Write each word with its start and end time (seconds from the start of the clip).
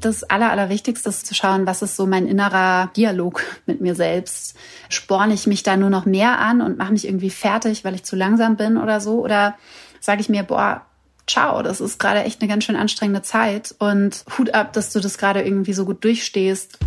das 0.00 0.24
Aller, 0.24 0.50
Allerwichtigste 0.50 1.08
ist 1.08 1.26
zu 1.26 1.34
schauen, 1.34 1.66
was 1.66 1.82
ist 1.82 1.96
so 1.96 2.06
mein 2.06 2.26
innerer 2.26 2.90
Dialog 2.96 3.42
mit 3.66 3.80
mir 3.80 3.94
selbst. 3.94 4.56
Sporne 4.88 5.34
ich 5.34 5.46
mich 5.46 5.62
da 5.62 5.76
nur 5.76 5.90
noch 5.90 6.06
mehr 6.06 6.38
an 6.38 6.62
und 6.62 6.78
mache 6.78 6.92
mich 6.92 7.06
irgendwie 7.06 7.30
fertig, 7.30 7.84
weil 7.84 7.94
ich 7.94 8.04
zu 8.04 8.16
langsam 8.16 8.56
bin 8.56 8.78
oder 8.78 9.00
so? 9.00 9.22
Oder 9.22 9.56
sage 10.00 10.20
ich 10.20 10.28
mir, 10.28 10.42
boah, 10.42 10.82
ciao, 11.26 11.62
das 11.62 11.80
ist 11.80 11.98
gerade 11.98 12.24
echt 12.24 12.40
eine 12.40 12.48
ganz 12.48 12.64
schön 12.64 12.76
anstrengende 12.76 13.22
Zeit 13.22 13.74
und 13.78 14.24
Hut 14.38 14.54
ab, 14.54 14.72
dass 14.72 14.92
du 14.92 15.00
das 15.00 15.18
gerade 15.18 15.42
irgendwie 15.42 15.74
so 15.74 15.84
gut 15.84 16.02
durchstehst. 16.02 16.78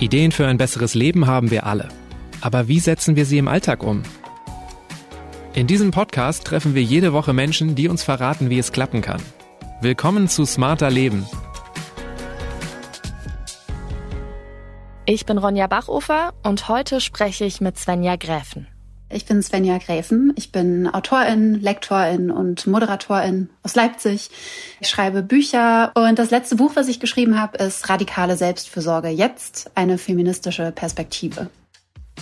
Ideen 0.00 0.32
für 0.32 0.46
ein 0.46 0.58
besseres 0.58 0.94
Leben 0.94 1.26
haben 1.26 1.50
wir 1.50 1.66
alle. 1.66 1.88
Aber 2.40 2.68
wie 2.68 2.80
setzen 2.80 3.16
wir 3.16 3.24
sie 3.24 3.38
im 3.38 3.48
Alltag 3.48 3.82
um? 3.82 4.02
In 5.54 5.66
diesem 5.66 5.90
Podcast 5.90 6.44
treffen 6.44 6.74
wir 6.74 6.82
jede 6.82 7.14
Woche 7.14 7.32
Menschen, 7.32 7.74
die 7.74 7.88
uns 7.88 8.02
verraten, 8.02 8.50
wie 8.50 8.58
es 8.58 8.72
klappen 8.72 9.00
kann. 9.00 9.22
Willkommen 9.82 10.26
zu 10.26 10.46
Smarter 10.46 10.90
Leben. 10.90 11.26
Ich 15.04 15.26
bin 15.26 15.36
Ronja 15.36 15.66
Bachofer 15.66 16.32
und 16.42 16.68
heute 16.68 17.02
spreche 17.02 17.44
ich 17.44 17.60
mit 17.60 17.78
Svenja 17.78 18.16
Gräfen. 18.16 18.68
Ich 19.10 19.26
bin 19.26 19.42
Svenja 19.42 19.76
Gräfen. 19.76 20.32
Ich 20.36 20.50
bin 20.50 20.88
Autorin, 20.88 21.60
Lektorin 21.60 22.30
und 22.30 22.66
Moderatorin 22.66 23.50
aus 23.62 23.74
Leipzig. 23.74 24.30
Ich 24.80 24.88
schreibe 24.88 25.22
Bücher 25.22 25.92
und 25.94 26.18
das 26.18 26.30
letzte 26.30 26.56
Buch, 26.56 26.72
was 26.74 26.88
ich 26.88 26.98
geschrieben 26.98 27.38
habe, 27.38 27.58
ist 27.58 27.86
Radikale 27.90 28.38
Selbstfürsorge 28.38 29.08
jetzt, 29.08 29.70
eine 29.74 29.98
feministische 29.98 30.72
Perspektive. 30.72 31.50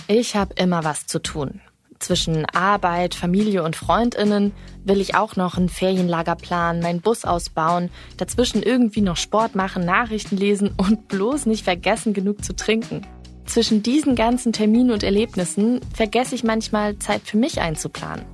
Ich 0.09 0.35
habe 0.35 0.53
immer 0.55 0.83
was 0.83 1.07
zu 1.07 1.19
tun. 1.19 1.61
Zwischen 1.99 2.45
Arbeit, 2.45 3.15
Familie 3.15 3.63
und 3.63 3.75
Freundinnen 3.75 4.51
will 4.83 4.99
ich 4.99 5.15
auch 5.15 5.35
noch 5.35 5.57
ein 5.57 5.69
Ferienlager 5.69 6.35
planen, 6.35 6.81
meinen 6.81 7.01
Bus 7.01 7.25
ausbauen, 7.25 7.89
dazwischen 8.17 8.61
irgendwie 8.61 9.01
noch 9.01 9.17
Sport 9.17 9.55
machen, 9.55 9.85
Nachrichten 9.85 10.37
lesen 10.37 10.71
und 10.77 11.07
bloß 11.07 11.45
nicht 11.45 11.63
vergessen, 11.63 12.13
genug 12.13 12.43
zu 12.43 12.55
trinken. 12.55 13.01
Zwischen 13.45 13.81
diesen 13.83 14.15
ganzen 14.15 14.53
Terminen 14.53 14.91
und 14.91 15.03
Erlebnissen 15.03 15.79
vergesse 15.93 16.35
ich 16.35 16.43
manchmal 16.43 16.97
Zeit 16.99 17.21
für 17.23 17.37
mich 17.37 17.61
einzuplanen. 17.61 18.25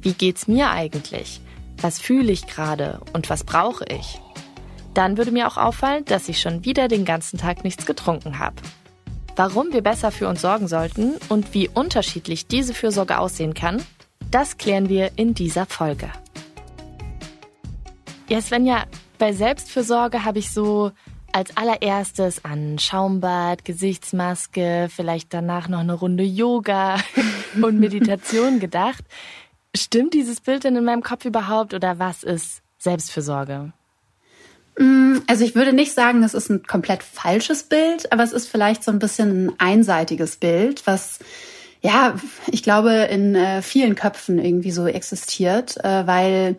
Wie 0.00 0.14
geht's 0.14 0.48
mir 0.48 0.70
eigentlich? 0.70 1.40
Was 1.80 2.00
fühle 2.00 2.32
ich 2.32 2.46
gerade 2.46 3.00
und 3.12 3.28
was 3.30 3.44
brauche 3.44 3.84
ich? 3.84 4.20
Dann 4.94 5.16
würde 5.16 5.30
mir 5.30 5.46
auch 5.46 5.56
auffallen, 5.56 6.04
dass 6.04 6.28
ich 6.28 6.40
schon 6.40 6.64
wieder 6.64 6.88
den 6.88 7.04
ganzen 7.04 7.38
Tag 7.38 7.64
nichts 7.64 7.86
getrunken 7.86 8.38
habe. 8.38 8.56
Warum 9.36 9.72
wir 9.72 9.82
besser 9.82 10.10
für 10.10 10.28
uns 10.28 10.40
sorgen 10.40 10.68
sollten 10.68 11.14
und 11.28 11.54
wie 11.54 11.68
unterschiedlich 11.68 12.46
diese 12.46 12.74
Fürsorge 12.74 13.18
aussehen 13.18 13.54
kann, 13.54 13.82
das 14.30 14.58
klären 14.58 14.88
wir 14.88 15.12
in 15.16 15.34
dieser 15.34 15.66
Folge. 15.66 16.10
Ja, 18.28 18.40
Svenja, 18.40 18.84
bei 19.18 19.32
Selbstfürsorge 19.32 20.24
habe 20.24 20.38
ich 20.38 20.50
so 20.50 20.92
als 21.32 21.56
allererstes 21.56 22.44
an 22.44 22.78
Schaumbad, 22.78 23.64
Gesichtsmaske, 23.64 24.88
vielleicht 24.90 25.32
danach 25.32 25.68
noch 25.68 25.80
eine 25.80 25.94
Runde 25.94 26.24
Yoga 26.24 26.96
und 27.62 27.80
Meditation 27.80 28.60
gedacht. 28.60 29.04
Stimmt 29.74 30.14
dieses 30.14 30.40
Bild 30.40 30.64
denn 30.64 30.76
in 30.76 30.84
meinem 30.84 31.02
Kopf 31.02 31.24
überhaupt 31.24 31.74
oder 31.74 31.98
was 31.98 32.22
ist 32.22 32.62
Selbstfürsorge? 32.78 33.72
Mm, 34.80 35.18
also 35.26 35.44
ich 35.44 35.54
würde 35.54 35.74
nicht 35.74 35.92
sagen, 35.92 36.22
das 36.22 36.32
ist 36.32 36.48
ein 36.48 36.62
komplett 36.66 37.02
falsches 37.02 37.64
Bild, 37.64 38.10
aber 38.12 38.22
es 38.22 38.32
ist 38.32 38.48
vielleicht 38.48 38.82
so 38.82 38.90
ein 38.90 38.98
bisschen 38.98 39.46
ein 39.46 39.52
einseitiges 39.58 40.36
Bild, 40.36 40.86
was 40.86 41.18
ja, 41.82 42.14
ich 42.50 42.62
glaube, 42.62 42.92
in 42.92 43.34
äh, 43.34 43.62
vielen 43.62 43.94
Köpfen 43.94 44.38
irgendwie 44.38 44.70
so 44.70 44.86
existiert, 44.86 45.82
äh, 45.82 46.06
weil 46.06 46.56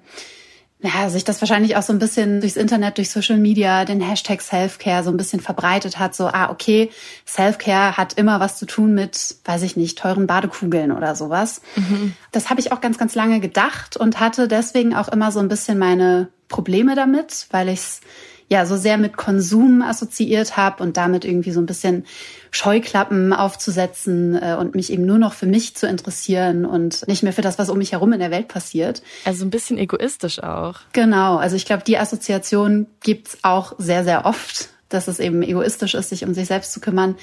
ja, 0.83 1.09
sich 1.09 1.23
das 1.23 1.39
wahrscheinlich 1.41 1.75
auch 1.75 1.83
so 1.83 1.94
ein 1.94 2.00
bisschen 2.00 2.41
durchs 2.41 2.55
Internet, 2.55 2.97
durch 2.97 3.11
Social 3.11 3.38
Media, 3.38 3.86
den 3.86 4.02
Hashtag 4.02 4.41
Selfcare 4.41 5.03
so 5.03 5.11
ein 5.11 5.17
bisschen 5.17 5.39
verbreitet 5.39 6.00
hat. 6.00 6.16
So, 6.16 6.28
ah, 6.28 6.50
okay, 6.50 6.89
Selfcare 7.23 7.97
hat 7.97 8.13
immer 8.13 8.40
was 8.40 8.57
zu 8.57 8.66
tun 8.66 8.96
mit, 8.96 9.35
weiß 9.46 9.62
ich 9.62 9.78
nicht, 9.78 10.00
teuren 10.00 10.25
Badekugeln 10.25 10.91
oder 10.91 11.13
sowas. 11.16 11.62
Mhm. 11.75 12.13
Das 12.31 12.50
habe 12.50 12.62
ich 12.62 12.72
auch 12.72 12.81
ganz, 12.81 12.97
ganz 12.97 13.13
lange 13.13 13.40
gedacht 13.40 13.96
und 13.96 14.19
hatte 14.19 14.47
deswegen 14.47 14.96
auch 14.96 15.07
immer 15.07 15.31
so 15.31 15.40
ein 15.40 15.50
bisschen 15.50 15.78
meine 15.78 16.29
Probleme 16.51 16.95
damit, 16.95 17.47
weil 17.50 17.69
ich 17.69 17.79
es 17.79 18.01
ja 18.51 18.66
so 18.66 18.75
sehr 18.75 18.97
mit 18.97 19.16
Konsum 19.16 19.81
assoziiert 19.81 20.57
habe 20.57 20.84
und 20.84 20.97
damit 20.97 21.23
irgendwie 21.23 21.51
so 21.51 21.62
ein 21.62 21.66
bisschen 21.66 22.06
Scheuklappen 22.51 23.31
aufzusetzen 23.31 24.35
äh, 24.35 24.57
und 24.59 24.75
mich 24.75 24.91
eben 24.91 25.06
nur 25.06 25.17
noch 25.17 25.31
für 25.34 25.45
mich 25.45 25.73
zu 25.73 25.88
interessieren 25.88 26.66
und 26.66 27.07
nicht 27.07 27.23
mehr 27.23 27.31
für 27.31 27.41
das, 27.41 27.57
was 27.57 27.69
um 27.69 27.78
mich 27.78 27.94
herum 27.94 28.11
in 28.11 28.19
der 28.19 28.29
Welt 28.29 28.50
passiert. 28.50 29.01
Also 29.23 29.45
ein 29.45 29.51
bisschen 29.51 29.78
egoistisch 29.78 30.44
auch. 30.44 30.81
Genau, 30.91 31.38
also 31.38 31.56
ich 31.56 31.63
glaube, 31.63 31.84
die 31.85 31.97
Assoziation 31.97 32.88
gibt's 33.01 33.38
auch 33.41 33.73
sehr, 33.78 34.03
sehr 34.03 34.25
oft, 34.25 34.67
dass 34.90 35.07
es 35.07 35.19
eben 35.22 35.41
egoistisch 35.44 35.94
ist, 35.94 36.09
sich 36.09 36.25
um 36.25 36.34
sich 36.34 36.47
selbst 36.47 36.73
zu 36.73 36.81
kümmern. 36.81 37.16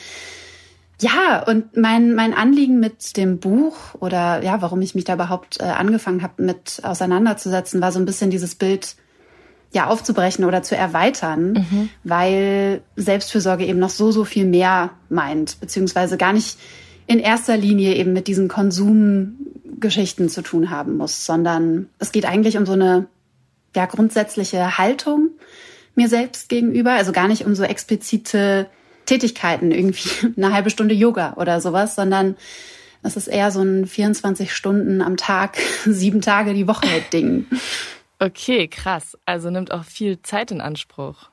Ja, 1.02 1.44
und 1.46 1.76
mein, 1.76 2.14
mein 2.14 2.32
Anliegen 2.32 2.80
mit 2.80 3.18
dem 3.18 3.38
Buch 3.38 3.76
oder 4.00 4.42
ja, 4.42 4.62
warum 4.62 4.80
ich 4.80 4.94
mich 4.94 5.04
da 5.04 5.12
überhaupt 5.12 5.60
äh, 5.60 5.64
angefangen 5.64 6.22
habe, 6.22 6.42
mit 6.42 6.80
auseinanderzusetzen, 6.82 7.82
war 7.82 7.92
so 7.92 7.98
ein 7.98 8.06
bisschen 8.06 8.30
dieses 8.30 8.54
Bild 8.54 8.96
ja 9.72 9.86
aufzubrechen 9.86 10.44
oder 10.44 10.62
zu 10.62 10.76
erweitern, 10.76 11.52
mhm. 11.52 11.88
weil 12.04 12.80
Selbstfürsorge 12.96 13.66
eben 13.66 13.78
noch 13.78 13.90
so, 13.90 14.10
so 14.10 14.24
viel 14.24 14.46
mehr 14.46 14.90
meint, 15.10 15.60
beziehungsweise 15.60 16.16
gar 16.16 16.32
nicht 16.32 16.58
in 17.06 17.18
erster 17.18 17.56
Linie 17.56 17.94
eben 17.94 18.12
mit 18.12 18.28
diesen 18.28 18.48
Konsumgeschichten 18.48 20.28
zu 20.28 20.42
tun 20.42 20.70
haben 20.70 20.96
muss, 20.96 21.24
sondern 21.24 21.88
es 21.98 22.12
geht 22.12 22.26
eigentlich 22.26 22.56
um 22.56 22.66
so 22.66 22.72
eine 22.72 23.06
ja, 23.74 23.86
grundsätzliche 23.86 24.78
Haltung 24.78 25.30
mir 25.94 26.08
selbst 26.08 26.48
gegenüber, 26.48 26.92
also 26.92 27.12
gar 27.12 27.28
nicht 27.28 27.44
um 27.44 27.54
so 27.54 27.64
explizite 27.64 28.68
Tätigkeiten, 29.04 29.70
irgendwie 29.70 30.10
eine 30.36 30.52
halbe 30.52 30.70
Stunde 30.70 30.94
Yoga 30.94 31.34
oder 31.36 31.60
sowas, 31.60 31.94
sondern 31.94 32.36
es 33.02 33.16
ist 33.16 33.28
eher 33.28 33.50
so 33.50 33.62
ein 33.62 33.86
24 33.86 34.52
Stunden 34.54 35.02
am 35.02 35.16
Tag, 35.16 35.58
sieben 35.86 36.20
Tage 36.20 36.54
die 36.54 36.68
Woche 36.68 36.86
Ding. 37.12 37.46
Okay, 38.18 38.68
krass. 38.68 39.16
Also 39.26 39.50
nimmt 39.50 39.72
auch 39.72 39.84
viel 39.84 40.20
Zeit 40.22 40.50
in 40.50 40.60
Anspruch. 40.60 41.30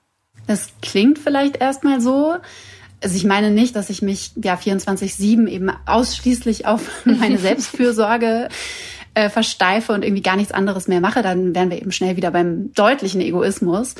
Das 0.47 0.69
klingt 0.81 1.17
vielleicht 1.17 1.57
erstmal 1.57 2.01
so. 2.01 2.35
Also 3.01 3.15
ich 3.15 3.25
meine 3.25 3.51
nicht, 3.51 3.75
dass 3.75 3.89
ich 3.89 4.01
mich 4.01 4.31
ja 4.35 4.55
24/7 4.55 5.47
eben 5.47 5.71
ausschließlich 5.85 6.65
auf 6.67 6.81
meine 7.05 7.37
Selbstfürsorge 7.37 8.49
äh, 9.15 9.29
versteife 9.29 9.93
und 9.93 10.03
irgendwie 10.03 10.21
gar 10.21 10.35
nichts 10.35 10.51
anderes 10.51 10.87
mehr 10.87 11.01
mache. 11.01 11.23
Dann 11.23 11.55
wären 11.55 11.71
wir 11.71 11.81
eben 11.81 11.91
schnell 11.91 12.17
wieder 12.17 12.31
beim 12.31 12.71
deutlichen 12.73 13.21
Egoismus. 13.21 13.95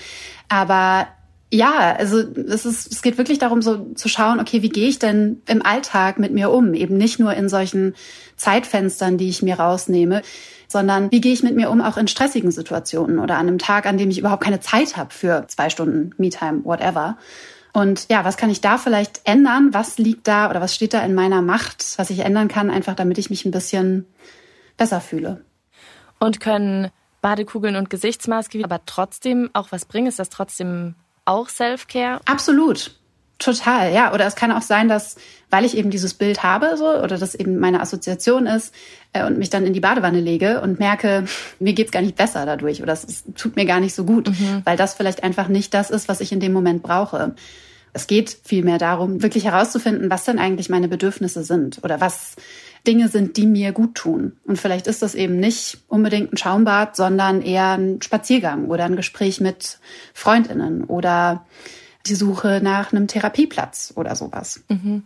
Aber 0.47 1.07
ja, 1.51 1.95
also 1.97 2.19
es 2.19 2.65
ist, 2.65 2.91
es 2.91 3.01
geht 3.01 3.17
wirklich 3.17 3.39
darum, 3.39 3.61
so 3.61 3.93
zu 3.93 4.09
schauen, 4.09 4.39
okay, 4.39 4.61
wie 4.61 4.69
gehe 4.69 4.89
ich 4.89 4.99
denn 4.99 5.41
im 5.47 5.65
Alltag 5.65 6.19
mit 6.19 6.33
mir 6.33 6.51
um? 6.51 6.73
Eben 6.73 6.97
nicht 6.97 7.19
nur 7.19 7.33
in 7.33 7.49
solchen 7.49 7.95
Zeitfenstern, 8.35 9.17
die 9.17 9.29
ich 9.29 9.41
mir 9.41 9.59
rausnehme 9.59 10.21
sondern 10.67 11.11
wie 11.11 11.21
gehe 11.21 11.33
ich 11.33 11.43
mit 11.43 11.55
mir 11.55 11.69
um, 11.69 11.81
auch 11.81 11.97
in 11.97 12.07
stressigen 12.07 12.51
Situationen 12.51 13.19
oder 13.19 13.35
an 13.35 13.47
einem 13.47 13.59
Tag, 13.59 13.85
an 13.85 13.97
dem 13.97 14.09
ich 14.09 14.19
überhaupt 14.19 14.43
keine 14.43 14.59
Zeit 14.59 14.97
habe 14.97 15.13
für 15.13 15.45
zwei 15.47 15.69
Stunden 15.69 16.11
Me-Time, 16.17 16.63
whatever. 16.63 17.17
Und 17.73 18.07
ja, 18.09 18.23
was 18.23 18.37
kann 18.37 18.49
ich 18.49 18.61
da 18.61 18.77
vielleicht 18.77 19.21
ändern? 19.25 19.73
Was 19.73 19.97
liegt 19.97 20.27
da 20.27 20.49
oder 20.49 20.61
was 20.61 20.73
steht 20.73 20.93
da 20.93 21.01
in 21.01 21.13
meiner 21.13 21.41
Macht, 21.41 21.83
was 21.97 22.09
ich 22.09 22.19
ändern 22.19 22.47
kann, 22.47 22.69
einfach 22.69 22.95
damit 22.95 23.17
ich 23.17 23.29
mich 23.29 23.43
ein 23.43 23.51
bisschen 23.51 24.05
besser 24.77 25.01
fühle? 25.01 25.43
Und 26.19 26.39
können 26.39 26.89
Badekugeln 27.21 27.75
und 27.75 27.89
Gesichtsmaske 27.89 28.63
aber 28.63 28.85
trotzdem 28.85 29.49
auch 29.53 29.71
was 29.71 29.85
bringen? 29.85 30.07
Ist 30.07 30.19
das 30.19 30.29
trotzdem 30.29 30.95
auch 31.25 31.49
Self-Care? 31.49 32.21
Absolut. 32.25 32.91
Total, 33.45 33.93
ja. 33.93 34.11
Oder 34.11 34.25
es 34.25 34.35
kann 34.35 34.51
auch 34.51 34.63
sein, 34.63 34.89
dass, 34.89 35.17
weil 35.51 35.65
ich 35.65 35.77
eben 35.77 35.91
dieses 35.91 36.15
Bild 36.15 36.41
habe, 36.41 36.77
so, 36.77 36.87
oder 36.87 37.19
das 37.19 37.35
eben 37.35 37.59
meine 37.59 37.79
Assoziation 37.79 38.47
ist, 38.47 38.73
äh, 39.13 39.23
und 39.23 39.37
mich 39.37 39.51
dann 39.51 39.67
in 39.67 39.73
die 39.73 39.79
Badewanne 39.79 40.19
lege 40.19 40.61
und 40.61 40.79
merke, 40.79 41.25
mir 41.59 41.73
geht's 41.73 41.91
gar 41.91 42.01
nicht 42.01 42.15
besser 42.15 42.47
dadurch 42.47 42.81
oder 42.81 42.93
es 42.93 43.23
tut 43.35 43.55
mir 43.55 43.65
gar 43.65 43.79
nicht 43.79 43.93
so 43.93 44.03
gut, 44.03 44.29
mhm. 44.29 44.63
weil 44.63 44.77
das 44.77 44.95
vielleicht 44.95 45.23
einfach 45.23 45.47
nicht 45.47 45.75
das 45.75 45.91
ist, 45.91 46.09
was 46.09 46.21
ich 46.21 46.31
in 46.31 46.39
dem 46.39 46.53
Moment 46.53 46.81
brauche. 46.81 47.35
Es 47.93 48.07
geht 48.07 48.35
vielmehr 48.43 48.79
darum, 48.79 49.21
wirklich 49.21 49.45
herauszufinden, 49.45 50.09
was 50.09 50.25
denn 50.25 50.39
eigentlich 50.39 50.69
meine 50.69 50.87
Bedürfnisse 50.87 51.43
sind 51.43 51.83
oder 51.83 52.01
was 52.01 52.35
Dinge 52.87 53.09
sind, 53.09 53.37
die 53.37 53.45
mir 53.45 53.73
gut 53.73 53.93
tun. 53.93 54.37
Und 54.47 54.57
vielleicht 54.57 54.87
ist 54.87 55.03
das 55.03 55.13
eben 55.13 55.37
nicht 55.39 55.77
unbedingt 55.87 56.33
ein 56.33 56.37
Schaumbad, 56.37 56.95
sondern 56.95 57.43
eher 57.43 57.73
ein 57.77 58.01
Spaziergang 58.01 58.69
oder 58.69 58.85
ein 58.85 58.95
Gespräch 58.95 59.39
mit 59.39 59.77
Freundinnen 60.15 60.83
oder 60.85 61.45
die 62.05 62.15
Suche 62.15 62.59
nach 62.63 62.91
einem 62.91 63.07
Therapieplatz 63.07 63.93
oder 63.95 64.15
sowas. 64.15 64.63
Mhm. 64.69 65.03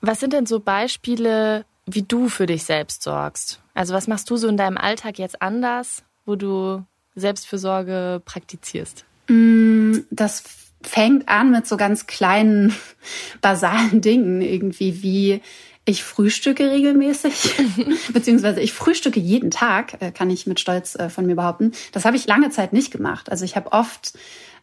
Was 0.00 0.20
sind 0.20 0.32
denn 0.32 0.46
so 0.46 0.60
Beispiele, 0.60 1.64
wie 1.86 2.02
du 2.02 2.28
für 2.28 2.46
dich 2.46 2.64
selbst 2.64 3.02
sorgst? 3.02 3.60
Also 3.74 3.94
was 3.94 4.06
machst 4.06 4.30
du 4.30 4.36
so 4.36 4.48
in 4.48 4.56
deinem 4.56 4.76
Alltag 4.76 5.18
jetzt 5.18 5.42
anders, 5.42 6.02
wo 6.24 6.36
du 6.36 6.84
Selbstfürsorge 7.14 8.22
praktizierst? 8.24 9.04
Mm, 9.28 9.98
das 10.10 10.44
fängt 10.82 11.28
an 11.28 11.50
mit 11.50 11.66
so 11.66 11.76
ganz 11.76 12.06
kleinen, 12.06 12.74
basalen 13.40 14.00
Dingen 14.00 14.40
irgendwie 14.40 15.02
wie 15.02 15.42
Ich 15.84 16.04
frühstücke 16.04 16.70
regelmäßig, 16.70 17.54
beziehungsweise 18.12 18.60
ich 18.60 18.72
frühstücke 18.72 19.18
jeden 19.18 19.50
Tag, 19.50 20.00
äh, 20.00 20.12
kann 20.12 20.30
ich 20.30 20.46
mit 20.46 20.60
Stolz 20.60 20.94
äh, 20.94 21.08
von 21.08 21.26
mir 21.26 21.34
behaupten. 21.34 21.72
Das 21.92 22.04
habe 22.04 22.16
ich 22.16 22.26
lange 22.26 22.50
Zeit 22.50 22.72
nicht 22.72 22.90
gemacht. 22.90 23.30
Also 23.30 23.44
ich 23.44 23.56
habe 23.56 23.72
oft 23.72 24.12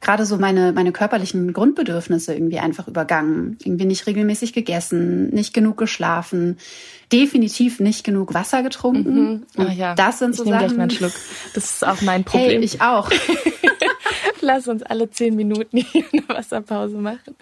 gerade 0.02 0.26
so 0.26 0.38
meine, 0.38 0.72
meine 0.74 0.92
körperlichen 0.92 1.54
Grundbedürfnisse 1.54 2.34
irgendwie 2.34 2.60
einfach 2.60 2.88
übergangen. 2.88 3.58
Irgendwie 3.64 3.86
nicht 3.86 4.08
regelmäßig 4.08 4.54
gegessen, 4.54 5.30
nicht 5.30 5.54
genug 5.54 5.78
geschlafen, 5.78 6.58
definitiv 7.12 7.80
nicht 7.80 8.04
genug 8.04 8.34
Wasser 8.34 8.64
getrunken. 8.64 9.46
Mhm. 9.56 9.72
Ja. 9.72 9.96
Das 9.96 10.20
sind 10.20 10.36
so 10.36 10.44
ich 10.44 10.50
Sachen. 10.50 10.60
Gleich 10.68 10.78
mal 10.78 10.84
einen 10.84 10.92
Schluck. 10.92 11.14
Das 11.54 11.72
ist 11.72 11.88
auch 11.88 12.02
mein 12.02 12.24
Problem. 12.24 12.50
Hey, 12.50 12.64
ich 12.64 12.82
auch. 12.82 13.10
Lass 14.42 14.68
uns 14.68 14.84
alle 14.84 15.10
zehn 15.10 15.36
Minuten 15.36 15.78
hier 15.78 16.04
eine 16.12 16.28
Wasserpause 16.28 16.98
machen. 16.98 17.36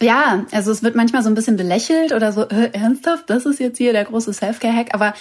Ja, 0.00 0.44
also 0.52 0.70
es 0.72 0.82
wird 0.82 0.94
manchmal 0.94 1.22
so 1.22 1.30
ein 1.30 1.34
bisschen 1.34 1.56
belächelt 1.56 2.12
oder 2.12 2.32
so, 2.32 2.42
äh, 2.42 2.70
ernsthaft, 2.72 3.30
das 3.30 3.46
ist 3.46 3.60
jetzt 3.60 3.78
hier 3.78 3.92
der 3.92 4.04
große 4.04 4.32
Self-Care-Hack, 4.32 4.94
aber 4.94 5.14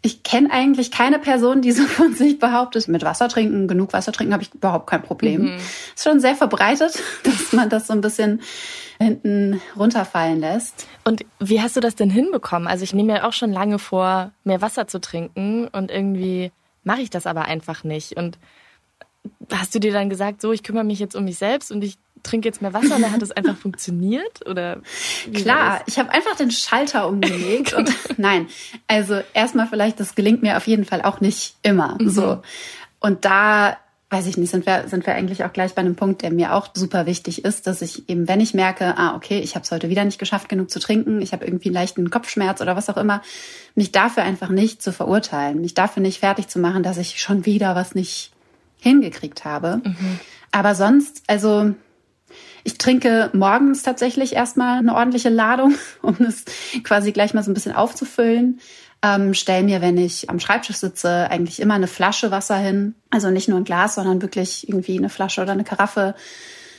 ich 0.00 0.22
kenne 0.22 0.50
eigentlich 0.52 0.90
keine 0.90 1.18
Person, 1.18 1.60
die 1.60 1.72
so 1.72 1.84
von 1.84 2.14
sich 2.14 2.38
behauptet, 2.38 2.88
mit 2.88 3.02
Wasser 3.02 3.28
trinken, 3.28 3.66
genug 3.66 3.92
Wasser 3.92 4.12
trinken, 4.12 4.32
habe 4.32 4.42
ich 4.42 4.54
überhaupt 4.54 4.88
kein 4.88 5.02
Problem. 5.02 5.42
Mhm. 5.42 5.56
Ist 5.56 6.04
schon 6.04 6.20
sehr 6.20 6.36
verbreitet, 6.36 7.02
dass 7.24 7.52
man 7.52 7.68
das 7.68 7.88
so 7.88 7.92
ein 7.94 8.00
bisschen 8.00 8.40
hinten 9.00 9.60
runterfallen 9.76 10.40
lässt. 10.40 10.86
Und 11.04 11.24
wie 11.40 11.60
hast 11.60 11.76
du 11.76 11.80
das 11.80 11.94
denn 11.94 12.10
hinbekommen? 12.10 12.68
Also 12.68 12.84
ich 12.84 12.94
nehme 12.94 13.14
mir 13.14 13.26
auch 13.26 13.32
schon 13.32 13.52
lange 13.52 13.78
vor, 13.78 14.32
mehr 14.44 14.60
Wasser 14.60 14.88
zu 14.88 15.00
trinken 15.00 15.68
und 15.68 15.90
irgendwie 15.90 16.52
mache 16.84 17.02
ich 17.02 17.10
das 17.10 17.26
aber 17.26 17.44
einfach 17.44 17.84
nicht. 17.84 18.16
Und 18.16 18.38
hast 19.52 19.74
du 19.74 19.78
dir 19.78 19.92
dann 19.92 20.10
gesagt, 20.10 20.40
so, 20.40 20.52
ich 20.52 20.62
kümmere 20.62 20.84
mich 20.84 20.98
jetzt 20.98 21.14
um 21.16 21.24
mich 21.24 21.38
selbst 21.38 21.70
und 21.70 21.82
ich 21.82 21.98
trinke 22.22 22.48
jetzt 22.48 22.62
mehr 22.62 22.72
Wasser 22.72 22.96
und 22.96 23.02
dann 23.02 23.12
hat 23.12 23.22
es 23.22 23.30
einfach 23.30 23.56
funktioniert? 23.56 24.46
Oder 24.46 24.80
Klar, 25.32 25.82
ich 25.86 25.98
habe 25.98 26.10
einfach 26.10 26.36
den 26.36 26.50
Schalter 26.50 27.08
umgelegt 27.08 27.72
und 27.72 27.92
nein, 28.18 28.46
also 28.86 29.20
erstmal 29.34 29.66
vielleicht, 29.66 30.00
das 30.00 30.14
gelingt 30.14 30.42
mir 30.42 30.56
auf 30.56 30.66
jeden 30.66 30.84
Fall 30.84 31.02
auch 31.02 31.20
nicht 31.20 31.56
immer. 31.62 31.96
Mhm. 32.00 32.10
So. 32.10 32.42
Und 33.00 33.24
da 33.24 33.76
weiß 34.10 34.26
ich 34.26 34.38
nicht, 34.38 34.50
sind 34.50 34.64
wir, 34.64 34.88
sind 34.88 35.06
wir 35.06 35.14
eigentlich 35.14 35.44
auch 35.44 35.52
gleich 35.52 35.74
bei 35.74 35.80
einem 35.80 35.94
Punkt, 35.94 36.22
der 36.22 36.32
mir 36.32 36.54
auch 36.54 36.68
super 36.72 37.04
wichtig 37.04 37.44
ist, 37.44 37.66
dass 37.66 37.82
ich 37.82 38.08
eben, 38.08 38.26
wenn 38.26 38.40
ich 38.40 38.54
merke, 38.54 38.96
ah, 38.96 39.14
okay, 39.14 39.38
ich 39.40 39.54
habe 39.54 39.64
es 39.64 39.70
heute 39.70 39.90
wieder 39.90 40.04
nicht 40.04 40.18
geschafft, 40.18 40.48
genug 40.48 40.70
zu 40.70 40.80
trinken, 40.80 41.20
ich 41.20 41.32
habe 41.32 41.44
irgendwie 41.44 41.68
einen 41.68 41.74
leichten 41.74 42.08
Kopfschmerz 42.08 42.62
oder 42.62 42.74
was 42.74 42.88
auch 42.88 42.96
immer, 42.96 43.20
mich 43.74 43.92
dafür 43.92 44.22
einfach 44.22 44.48
nicht 44.48 44.80
zu 44.80 44.92
verurteilen, 44.92 45.60
mich 45.60 45.74
dafür 45.74 46.02
nicht 46.02 46.20
fertig 46.20 46.48
zu 46.48 46.58
machen, 46.58 46.82
dass 46.82 46.96
ich 46.96 47.20
schon 47.20 47.44
wieder 47.44 47.74
was 47.74 47.94
nicht 47.94 48.32
hingekriegt 48.80 49.44
habe. 49.44 49.82
Mhm. 49.84 50.20
Aber 50.52 50.74
sonst, 50.74 51.22
also 51.26 51.74
ich 52.64 52.78
trinke 52.78 53.30
morgens 53.32 53.82
tatsächlich 53.82 54.34
erstmal 54.34 54.78
eine 54.78 54.94
ordentliche 54.94 55.28
Ladung, 55.28 55.74
um 56.02 56.16
es 56.20 56.44
quasi 56.82 57.12
gleich 57.12 57.34
mal 57.34 57.42
so 57.42 57.50
ein 57.50 57.54
bisschen 57.54 57.74
aufzufüllen. 57.74 58.60
Ähm, 59.00 59.32
stell 59.32 59.62
mir, 59.62 59.80
wenn 59.80 59.96
ich 59.96 60.28
am 60.28 60.40
Schreibtisch 60.40 60.76
sitze, 60.76 61.30
eigentlich 61.30 61.60
immer 61.60 61.74
eine 61.74 61.86
Flasche 61.86 62.30
Wasser 62.30 62.56
hin. 62.56 62.94
Also 63.10 63.30
nicht 63.30 63.48
nur 63.48 63.58
ein 63.58 63.64
Glas, 63.64 63.94
sondern 63.94 64.22
wirklich 64.22 64.68
irgendwie 64.68 64.98
eine 64.98 65.08
Flasche 65.08 65.40
oder 65.42 65.52
eine 65.52 65.64
Karaffe. 65.64 66.14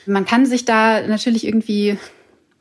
Man 0.05 0.25
kann 0.25 0.45
sich 0.45 0.65
da 0.65 1.01
natürlich 1.01 1.47
irgendwie 1.47 1.97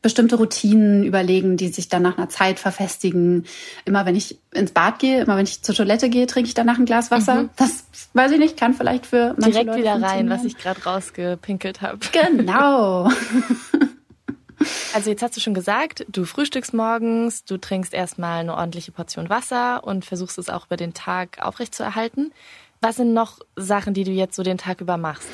bestimmte 0.01 0.37
Routinen 0.37 1.05
überlegen, 1.05 1.57
die 1.57 1.69
sich 1.69 1.89
dann 1.89 2.03
nach 2.03 2.17
einer 2.19 2.29
Zeit 2.29 2.59
verfestigen. 2.61 3.47
Immer 3.85 4.07
wenn 4.07 4.15
ich 4.15 4.39
ins 4.53 4.71
Bad 4.71 4.99
gehe, 4.99 5.23
immer 5.23 5.37
wenn 5.37 5.45
ich 5.45 5.63
zur 5.63 5.75
Toilette 5.75 6.09
gehe, 6.09 6.27
trinke 6.27 6.49
ich 6.49 6.55
danach 6.55 6.79
ein 6.79 6.85
Glas 6.85 7.11
Wasser. 7.11 7.45
Mhm. 7.45 7.51
Das 7.57 7.85
weiß 8.13 8.33
ich 8.33 8.39
nicht, 8.39 8.57
kann 8.57 8.75
vielleicht 8.75 9.07
für 9.07 9.35
manche 9.39 9.51
Direkt 9.51 9.67
Leute 9.67 9.81
wieder 9.81 10.03
rein, 10.03 10.31
was 10.31 10.45
ich 10.45 10.57
gerade 10.57 10.83
rausgepinkelt 10.83 11.83
habe. 11.83 11.99
Genau. 12.13 13.11
Also 14.93 15.11
jetzt 15.11 15.23
hast 15.23 15.37
du 15.37 15.41
schon 15.41 15.55
gesagt, 15.55 16.05
du 16.09 16.25
frühstückst 16.25 16.75
morgens, 16.75 17.45
du 17.45 17.59
trinkst 17.59 17.95
erstmal 17.95 18.41
eine 18.41 18.57
ordentliche 18.57 18.91
Portion 18.91 19.29
Wasser 19.29 19.85
und 19.85 20.05
versuchst 20.05 20.37
es 20.37 20.49
auch 20.49 20.67
über 20.67 20.77
den 20.77 20.95
Tag 20.95 21.39
aufrechtzuerhalten. 21.41 22.33
Was 22.81 22.97
sind 22.97 23.13
noch 23.13 23.39
Sachen, 23.55 23.95
die 23.95 24.05
du 24.05 24.11
jetzt 24.11 24.35
so 24.35 24.43
den 24.43 24.59
Tag 24.59 24.81
über 24.81 24.97
machst? 24.97 25.29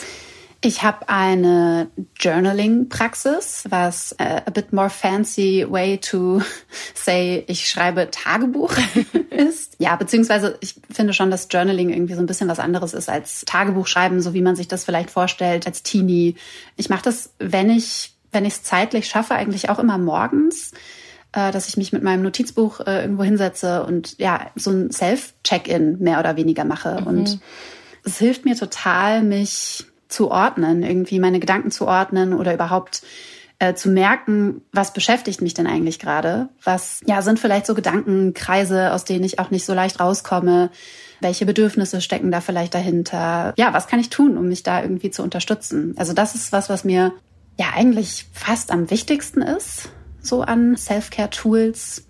Ich 0.66 0.82
habe 0.82 1.10
eine 1.10 1.88
Journaling-Praxis, 2.18 3.64
was 3.68 4.12
äh, 4.12 4.40
a 4.46 4.50
bit 4.50 4.72
more 4.72 4.88
fancy 4.88 5.66
way 5.68 5.98
to 5.98 6.40
say, 6.94 7.44
ich 7.48 7.68
schreibe 7.68 8.10
Tagebuch 8.10 8.74
ist. 9.30 9.76
Ja, 9.78 9.94
beziehungsweise 9.96 10.56
ich 10.62 10.76
finde 10.90 11.12
schon, 11.12 11.30
dass 11.30 11.48
Journaling 11.50 11.90
irgendwie 11.90 12.14
so 12.14 12.20
ein 12.20 12.26
bisschen 12.26 12.48
was 12.48 12.60
anderes 12.60 12.94
ist 12.94 13.10
als 13.10 13.44
Tagebuch 13.44 13.86
schreiben, 13.86 14.22
so 14.22 14.32
wie 14.32 14.40
man 14.40 14.56
sich 14.56 14.66
das 14.66 14.86
vielleicht 14.86 15.10
vorstellt 15.10 15.66
als 15.66 15.82
Teenie. 15.82 16.36
Ich 16.76 16.88
mache 16.88 17.02
das, 17.04 17.34
wenn 17.38 17.68
ich 17.68 18.14
wenn 18.32 18.46
ich 18.46 18.54
es 18.54 18.62
zeitlich 18.62 19.06
schaffe, 19.06 19.34
eigentlich 19.34 19.68
auch 19.68 19.78
immer 19.78 19.98
morgens, 19.98 20.72
äh, 21.32 21.52
dass 21.52 21.68
ich 21.68 21.76
mich 21.76 21.92
mit 21.92 22.02
meinem 22.02 22.22
Notizbuch 22.22 22.80
äh, 22.80 23.02
irgendwo 23.02 23.22
hinsetze 23.22 23.84
und 23.84 24.18
ja 24.18 24.50
so 24.56 24.70
ein 24.70 24.90
Self-Check-in 24.90 25.98
mehr 25.98 26.20
oder 26.20 26.36
weniger 26.36 26.64
mache. 26.64 27.02
Mhm. 27.02 27.06
Und 27.06 27.38
es 28.02 28.18
hilft 28.18 28.46
mir 28.46 28.56
total, 28.56 29.22
mich 29.22 29.84
zu 30.14 30.30
ordnen, 30.30 30.82
irgendwie 30.82 31.18
meine 31.18 31.40
Gedanken 31.40 31.70
zu 31.70 31.86
ordnen 31.86 32.32
oder 32.32 32.54
überhaupt 32.54 33.02
äh, 33.58 33.74
zu 33.74 33.88
merken, 33.88 34.62
was 34.72 34.92
beschäftigt 34.92 35.42
mich 35.42 35.54
denn 35.54 35.66
eigentlich 35.66 35.98
gerade? 35.98 36.48
Was 36.62 37.00
ja 37.06 37.20
sind 37.20 37.38
vielleicht 37.38 37.66
so 37.66 37.74
Gedankenkreise, 37.74 38.92
aus 38.92 39.04
denen 39.04 39.24
ich 39.24 39.38
auch 39.38 39.50
nicht 39.50 39.64
so 39.64 39.74
leicht 39.74 40.00
rauskomme? 40.00 40.70
Welche 41.20 41.46
Bedürfnisse 41.46 42.00
stecken 42.00 42.30
da 42.30 42.40
vielleicht 42.40 42.74
dahinter? 42.74 43.54
Ja, 43.56 43.72
was 43.72 43.86
kann 43.86 44.00
ich 44.00 44.10
tun, 44.10 44.38
um 44.38 44.48
mich 44.48 44.62
da 44.62 44.82
irgendwie 44.82 45.10
zu 45.10 45.22
unterstützen? 45.22 45.94
Also 45.96 46.12
das 46.12 46.34
ist 46.34 46.52
was, 46.52 46.68
was 46.68 46.84
mir 46.84 47.12
ja 47.58 47.66
eigentlich 47.74 48.26
fast 48.32 48.70
am 48.70 48.90
wichtigsten 48.90 49.42
ist, 49.42 49.90
so 50.20 50.42
an 50.42 50.76
Self-Care-Tools. 50.76 52.06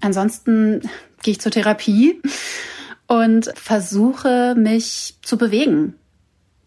Ansonsten 0.00 0.82
gehe 1.22 1.32
ich 1.32 1.40
zur 1.40 1.52
Therapie 1.52 2.20
und 3.06 3.50
versuche 3.54 4.54
mich 4.56 5.16
zu 5.22 5.36
bewegen 5.36 5.94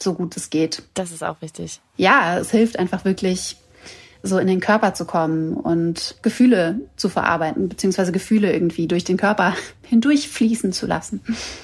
so 0.04 0.14
gut 0.14 0.36
es 0.38 0.50
geht. 0.50 0.84
Das 0.94 1.12
ist 1.12 1.24
auch 1.24 1.42
wichtig. 1.42 1.80
Ja, 1.98 2.38
es 2.38 2.52
hilft 2.52 2.78
einfach 2.78 3.06
wirklich, 3.06 3.58
so 4.26 4.38
in 4.38 4.48
den 4.48 4.62
Körper 4.62 4.94
zu 4.94 5.06
kommen 5.06 5.54
und 5.54 6.16
Gefühle 6.22 6.80
zu 6.96 7.10
verarbeiten, 7.10 7.68
beziehungsweise 7.68 8.14
Gefühle 8.14 8.54
irgendwie 8.54 8.88
durch 8.88 9.04
den 9.04 9.18
Körper 9.18 9.54
hindurch 9.84 10.30
fließen 10.30 10.72
zu 10.72 10.88
lassen. 10.88 11.22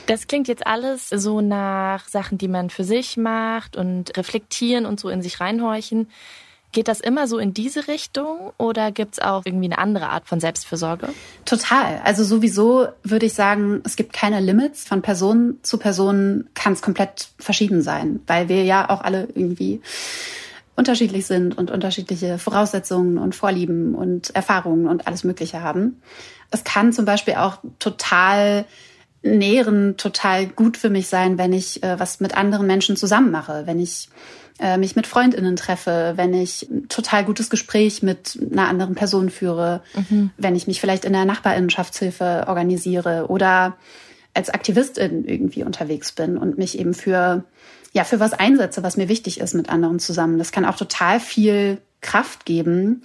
Das 0.08 0.28
klingt 0.28 0.50
jetzt 0.50 0.68
alles 0.68 1.10
so 1.10 1.40
nach 1.40 2.08
Sachen, 2.10 2.38
die 2.38 2.50
man 2.50 2.70
für 2.70 2.84
sich 2.84 3.16
macht 3.16 3.78
und 3.78 4.16
reflektieren 4.18 4.86
und 4.86 5.00
so 5.00 5.08
in 5.08 5.22
sich 5.22 5.40
reinhorchen. 5.40 6.10
Geht 6.72 6.88
das 6.88 7.00
immer 7.00 7.28
so 7.28 7.40
in 7.40 7.54
diese 7.54 7.88
Richtung 7.88 8.52
oder 8.58 8.92
gibt 8.92 9.14
es 9.14 9.20
auch 9.20 9.44
irgendwie 9.46 9.66
eine 9.66 9.80
andere 9.80 10.10
Art 10.10 10.28
von 10.28 10.40
Selbstfürsorge? 10.40 11.10
Total. 11.46 12.00
Also 12.04 12.24
sowieso 12.24 12.88
würde 13.04 13.26
ich 13.26 13.34
sagen, 13.34 13.82
es 13.86 13.96
gibt 13.96 14.14
keine 14.14 14.40
Limits. 14.40 14.84
Von 14.84 15.02
Person 15.02 15.58
zu 15.64 15.80
Person 15.80 16.48
kann 16.54 16.74
es 16.74 16.84
komplett 16.84 17.30
verschieden 17.40 17.82
sein, 17.82 18.20
weil 18.28 18.50
wir 18.50 18.64
ja 18.64 18.90
auch 18.90 19.02
alle 19.02 19.28
irgendwie 19.34 19.82
unterschiedlich 20.76 21.26
sind 21.26 21.58
und 21.58 21.72
unterschiedliche 21.72 22.38
Voraussetzungen 22.38 23.18
und 23.18 23.36
Vorlieben 23.36 23.96
und 23.96 24.34
Erfahrungen 24.36 24.88
und 24.88 25.08
alles 25.08 25.24
Mögliche 25.24 25.62
haben. 25.62 26.02
Es 26.52 26.64
kann 26.64 26.94
zum 26.94 27.06
Beispiel 27.06 27.36
auch 27.36 27.58
total 27.80 28.66
nähren, 29.22 29.98
total 29.98 30.48
gut 30.48 30.78
für 30.78 30.90
mich 30.90 31.08
sein, 31.08 31.38
wenn 31.38 31.52
ich 31.52 31.84
äh, 31.84 32.00
was 32.00 32.20
mit 32.20 32.38
anderen 32.38 32.68
Menschen 32.68 32.96
zusammen 32.96 33.32
mache, 33.32 33.64
wenn 33.66 33.80
ich 33.80 34.10
mich 34.78 34.96
mit 34.96 35.08
Freundinnen 35.08 35.56
treffe, 35.56 36.14
wenn 36.18 36.34
ich 36.34 36.70
ein 36.70 36.90
total 36.90 37.24
gutes 37.24 37.50
Gespräch 37.50 38.04
mit 38.04 38.38
einer 38.52 38.68
anderen 38.68 38.94
Person 38.94 39.30
führe, 39.30 39.82
mhm. 39.96 40.32
wenn 40.38 40.56
ich 40.56 40.68
mich 40.68 40.82
vielleicht 40.82 41.06
in 41.06 41.14
der 41.14 41.24
Nachbarinnenschaftshilfe 41.24 42.44
organisiere 42.48 43.28
oder 43.30 43.78
als 44.34 44.50
Aktivistin 44.50 45.26
irgendwie 45.26 45.64
unterwegs 45.64 46.12
bin 46.12 46.38
und 46.38 46.58
mich 46.58 46.78
eben 46.78 46.94
für 46.94 47.46
ja 47.94 48.04
für 48.04 48.20
was 48.20 48.34
einsetze, 48.34 48.84
was 48.84 48.98
mir 48.98 49.10
wichtig 49.10 49.40
ist 49.40 49.56
mit 49.56 49.70
anderen 49.70 50.00
zusammen. 50.00 50.38
Das 50.38 50.52
kann 50.52 50.66
auch 50.66 50.76
total 50.76 51.20
viel 51.20 51.80
Kraft 52.02 52.46
geben. 52.46 53.04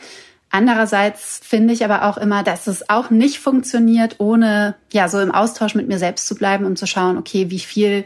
Andererseits 0.51 1.41
finde 1.43 1.75
ich 1.75 1.85
aber 1.85 2.05
auch 2.05 2.17
immer, 2.17 2.45
dass 2.45 2.67
es 2.67 2.89
auch 2.89 3.11
nicht 3.11 3.39
funktioniert, 3.39 4.17
ohne 4.19 4.77
ja 4.93 5.09
so 5.09 5.19
im 5.21 5.33
Austausch 5.33 5.75
mit 5.75 5.89
mir 5.89 5.99
selbst 5.99 6.27
zu 6.29 6.35
bleiben 6.35 6.65
und 6.65 6.79
zu 6.79 6.87
schauen, 6.87 7.19
okay, 7.19 7.51
wie 7.51 7.59
viel 7.59 8.05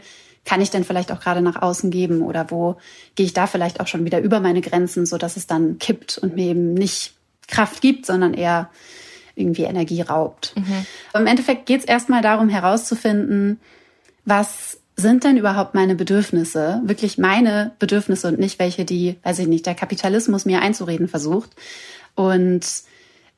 kann 0.49 0.61
ich 0.61 0.71
denn 0.71 0.83
vielleicht 0.83 1.11
auch 1.11 1.19
gerade 1.19 1.43
nach 1.43 1.61
außen 1.61 1.91
geben 1.91 2.23
oder 2.23 2.49
wo 2.49 2.77
gehe 3.13 3.27
ich 3.27 3.33
da 3.33 3.45
vielleicht 3.45 3.79
auch 3.81 3.85
schon 3.85 4.03
wieder 4.03 4.19
über 4.19 4.39
meine 4.39 4.61
Grenzen, 4.61 5.05
so 5.05 5.19
dass 5.19 5.37
es 5.37 5.45
dann 5.45 5.77
kippt 5.77 6.17
und 6.17 6.35
mir 6.35 6.47
eben 6.47 6.73
nicht 6.73 7.13
Kraft 7.47 7.81
gibt, 7.81 8.07
sondern 8.07 8.33
eher 8.33 8.71
irgendwie 9.35 9.65
Energie 9.65 10.01
raubt. 10.01 10.55
Mhm. 10.57 10.87
Im 11.13 11.27
Endeffekt 11.27 11.67
geht 11.67 11.81
es 11.81 11.85
erstmal 11.85 12.23
darum 12.23 12.49
herauszufinden, 12.49 13.59
was 14.25 14.79
sind 14.95 15.23
denn 15.23 15.37
überhaupt 15.37 15.75
meine 15.75 15.93
Bedürfnisse, 15.93 16.81
wirklich 16.83 17.19
meine 17.19 17.73
Bedürfnisse 17.77 18.27
und 18.27 18.39
nicht 18.39 18.57
welche, 18.57 18.85
die, 18.85 19.17
weiß 19.21 19.37
ich 19.37 19.47
nicht, 19.47 19.67
der 19.67 19.75
Kapitalismus 19.75 20.45
mir 20.45 20.63
einzureden 20.63 21.07
versucht. 21.07 21.51
Und 22.15 22.65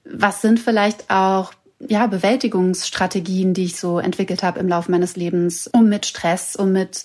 was 0.06 0.42
sind 0.42 0.62
vielleicht 0.62 1.10
auch 1.10 1.52
ja, 1.88 2.08
Bewältigungsstrategien, 2.08 3.54
die 3.54 3.66
ich 3.66 3.78
so 3.78 4.00
entwickelt 4.00 4.44
habe 4.44 4.60
im 4.60 4.68
Laufe 4.68 4.92
meines 4.92 5.16
Lebens, 5.16 5.68
um 5.68 5.90
mit 5.90 6.06
Stress, 6.06 6.56
um 6.56 6.72
mit 6.72 7.04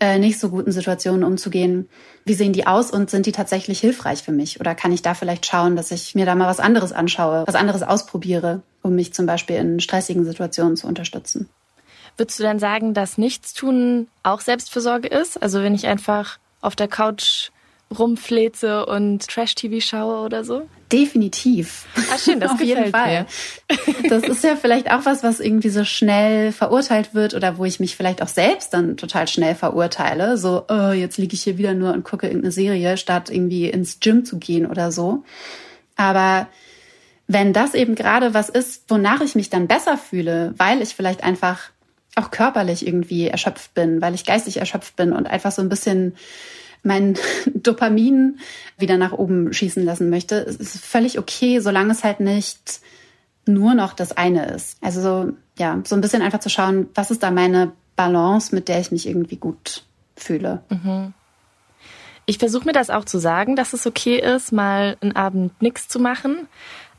äh, 0.00 0.18
nicht 0.18 0.38
so 0.38 0.50
guten 0.50 0.72
Situationen 0.72 1.24
umzugehen. 1.24 1.88
Wie 2.24 2.34
sehen 2.34 2.52
die 2.52 2.66
aus 2.66 2.90
und 2.90 3.10
sind 3.10 3.26
die 3.26 3.32
tatsächlich 3.32 3.80
hilfreich 3.80 4.22
für 4.22 4.32
mich? 4.32 4.60
Oder 4.60 4.74
kann 4.74 4.92
ich 4.92 5.02
da 5.02 5.14
vielleicht 5.14 5.46
schauen, 5.46 5.76
dass 5.76 5.90
ich 5.90 6.14
mir 6.14 6.26
da 6.26 6.34
mal 6.34 6.48
was 6.48 6.60
anderes 6.60 6.92
anschaue, 6.92 7.44
was 7.46 7.54
anderes 7.54 7.82
ausprobiere, 7.82 8.62
um 8.82 8.94
mich 8.94 9.14
zum 9.14 9.26
Beispiel 9.26 9.56
in 9.56 9.80
stressigen 9.80 10.24
Situationen 10.24 10.76
zu 10.76 10.86
unterstützen? 10.86 11.48
Würdest 12.16 12.38
du 12.38 12.44
dann 12.44 12.58
sagen, 12.58 12.94
dass 12.94 13.18
Nichtstun 13.18 14.08
auch 14.22 14.40
Selbstfürsorge 14.40 15.08
ist? 15.08 15.42
Also 15.42 15.62
wenn 15.62 15.74
ich 15.74 15.86
einfach 15.86 16.38
auf 16.60 16.76
der 16.76 16.88
Couch 16.88 17.50
rumfleze 17.96 18.86
und 18.86 19.26
Trash-TV 19.26 19.80
schaue 19.80 20.24
oder 20.24 20.44
so? 20.44 20.68
Definitiv. 20.92 21.86
Ah, 22.12 22.18
schön, 22.18 22.40
das 22.40 22.50
Auf 22.52 22.60
jeden 22.60 22.90
Fall. 22.90 23.26
Mir. 23.68 24.08
Das 24.08 24.22
ist 24.22 24.44
ja 24.44 24.56
vielleicht 24.56 24.90
auch 24.90 25.04
was, 25.04 25.22
was 25.22 25.40
irgendwie 25.40 25.70
so 25.70 25.84
schnell 25.84 26.52
verurteilt 26.52 27.14
wird 27.14 27.34
oder 27.34 27.58
wo 27.58 27.64
ich 27.64 27.80
mich 27.80 27.96
vielleicht 27.96 28.22
auch 28.22 28.28
selbst 28.28 28.74
dann 28.74 28.96
total 28.96 29.28
schnell 29.28 29.54
verurteile. 29.54 30.36
So, 30.36 30.64
oh, 30.68 30.92
jetzt 30.92 31.18
liege 31.18 31.34
ich 31.34 31.42
hier 31.42 31.58
wieder 31.58 31.74
nur 31.74 31.92
und 31.92 32.04
gucke 32.04 32.26
irgendeine 32.26 32.52
Serie, 32.52 32.96
statt 32.96 33.30
irgendwie 33.30 33.68
ins 33.68 34.00
Gym 34.00 34.24
zu 34.24 34.38
gehen 34.38 34.66
oder 34.66 34.92
so. 34.92 35.24
Aber 35.96 36.48
wenn 37.26 37.52
das 37.52 37.74
eben 37.74 37.94
gerade 37.94 38.34
was 38.34 38.48
ist, 38.48 38.84
wonach 38.88 39.20
ich 39.20 39.34
mich 39.34 39.50
dann 39.50 39.66
besser 39.66 39.96
fühle, 39.96 40.54
weil 40.58 40.82
ich 40.82 40.94
vielleicht 40.94 41.24
einfach 41.24 41.70
auch 42.16 42.30
körperlich 42.30 42.86
irgendwie 42.86 43.28
erschöpft 43.28 43.74
bin, 43.74 44.00
weil 44.00 44.14
ich 44.14 44.24
geistig 44.24 44.58
erschöpft 44.58 44.96
bin 44.96 45.12
und 45.12 45.26
einfach 45.26 45.50
so 45.50 45.62
ein 45.62 45.68
bisschen 45.68 46.14
mein 46.84 47.14
Dopamin 47.54 48.38
wieder 48.78 48.96
nach 48.96 49.12
oben 49.12 49.52
schießen 49.52 49.84
lassen 49.84 50.10
möchte, 50.10 50.36
es 50.36 50.56
ist 50.56 50.84
völlig 50.84 51.18
okay, 51.18 51.60
solange 51.60 51.92
es 51.92 52.04
halt 52.04 52.20
nicht 52.20 52.80
nur 53.46 53.74
noch 53.74 53.92
das 53.92 54.16
eine 54.16 54.46
ist. 54.46 54.78
Also 54.80 55.00
so, 55.00 55.32
ja, 55.58 55.80
so 55.84 55.94
ein 55.94 56.00
bisschen 56.00 56.22
einfach 56.22 56.40
zu 56.40 56.48
schauen, 56.48 56.88
was 56.94 57.10
ist 57.10 57.22
da 57.22 57.30
meine 57.30 57.72
Balance, 57.96 58.54
mit 58.54 58.68
der 58.68 58.80
ich 58.80 58.90
mich 58.90 59.06
irgendwie 59.06 59.36
gut 59.36 59.84
fühle. 60.16 60.62
Mhm. 60.70 61.12
Ich 62.26 62.38
versuche 62.38 62.64
mir 62.64 62.72
das 62.72 62.90
auch 62.90 63.04
zu 63.04 63.18
sagen, 63.18 63.54
dass 63.54 63.74
es 63.74 63.86
okay 63.86 64.18
ist, 64.18 64.52
mal 64.52 64.96
einen 65.00 65.14
Abend 65.14 65.60
nichts 65.60 65.88
zu 65.88 65.98
machen. 65.98 66.48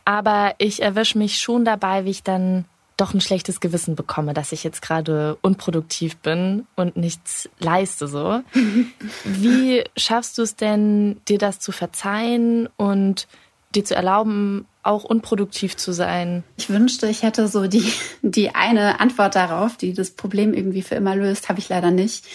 Aber 0.05 0.53
ich 0.59 0.83
erwische 0.83 1.17
mich 1.17 1.39
schon 1.39 1.65
dabei, 1.65 2.05
wie 2.05 2.11
ich 2.11 2.23
dann 2.23 2.65
doch 2.97 3.13
ein 3.13 3.21
schlechtes 3.21 3.59
Gewissen 3.59 3.95
bekomme, 3.95 4.33
dass 4.33 4.51
ich 4.51 4.63
jetzt 4.63 4.81
gerade 4.81 5.37
unproduktiv 5.41 6.17
bin 6.17 6.65
und 6.75 6.95
nichts 6.95 7.49
leiste 7.59 8.07
so. 8.07 8.41
Wie 9.23 9.83
schaffst 9.97 10.37
du 10.37 10.43
es 10.43 10.55
denn, 10.55 11.19
dir 11.27 11.37
das 11.37 11.59
zu 11.59 11.71
verzeihen 11.71 12.69
und 12.77 13.27
dir 13.73 13.83
zu 13.83 13.95
erlauben, 13.95 14.65
auch 14.83 15.03
unproduktiv 15.03 15.75
zu 15.75 15.91
sein? 15.91 16.43
Ich 16.57 16.69
wünschte, 16.69 17.07
ich 17.07 17.23
hätte 17.23 17.47
so 17.47 17.67
die, 17.67 17.91
die 18.21 18.55
eine 18.55 18.99
Antwort 18.99 19.35
darauf, 19.35 19.75
die 19.75 19.93
das 19.93 20.11
Problem 20.11 20.53
irgendwie 20.53 20.81
für 20.81 20.95
immer 20.95 21.15
löst, 21.15 21.49
habe 21.49 21.59
ich 21.59 21.69
leider 21.69 21.91
nicht. 21.91 22.25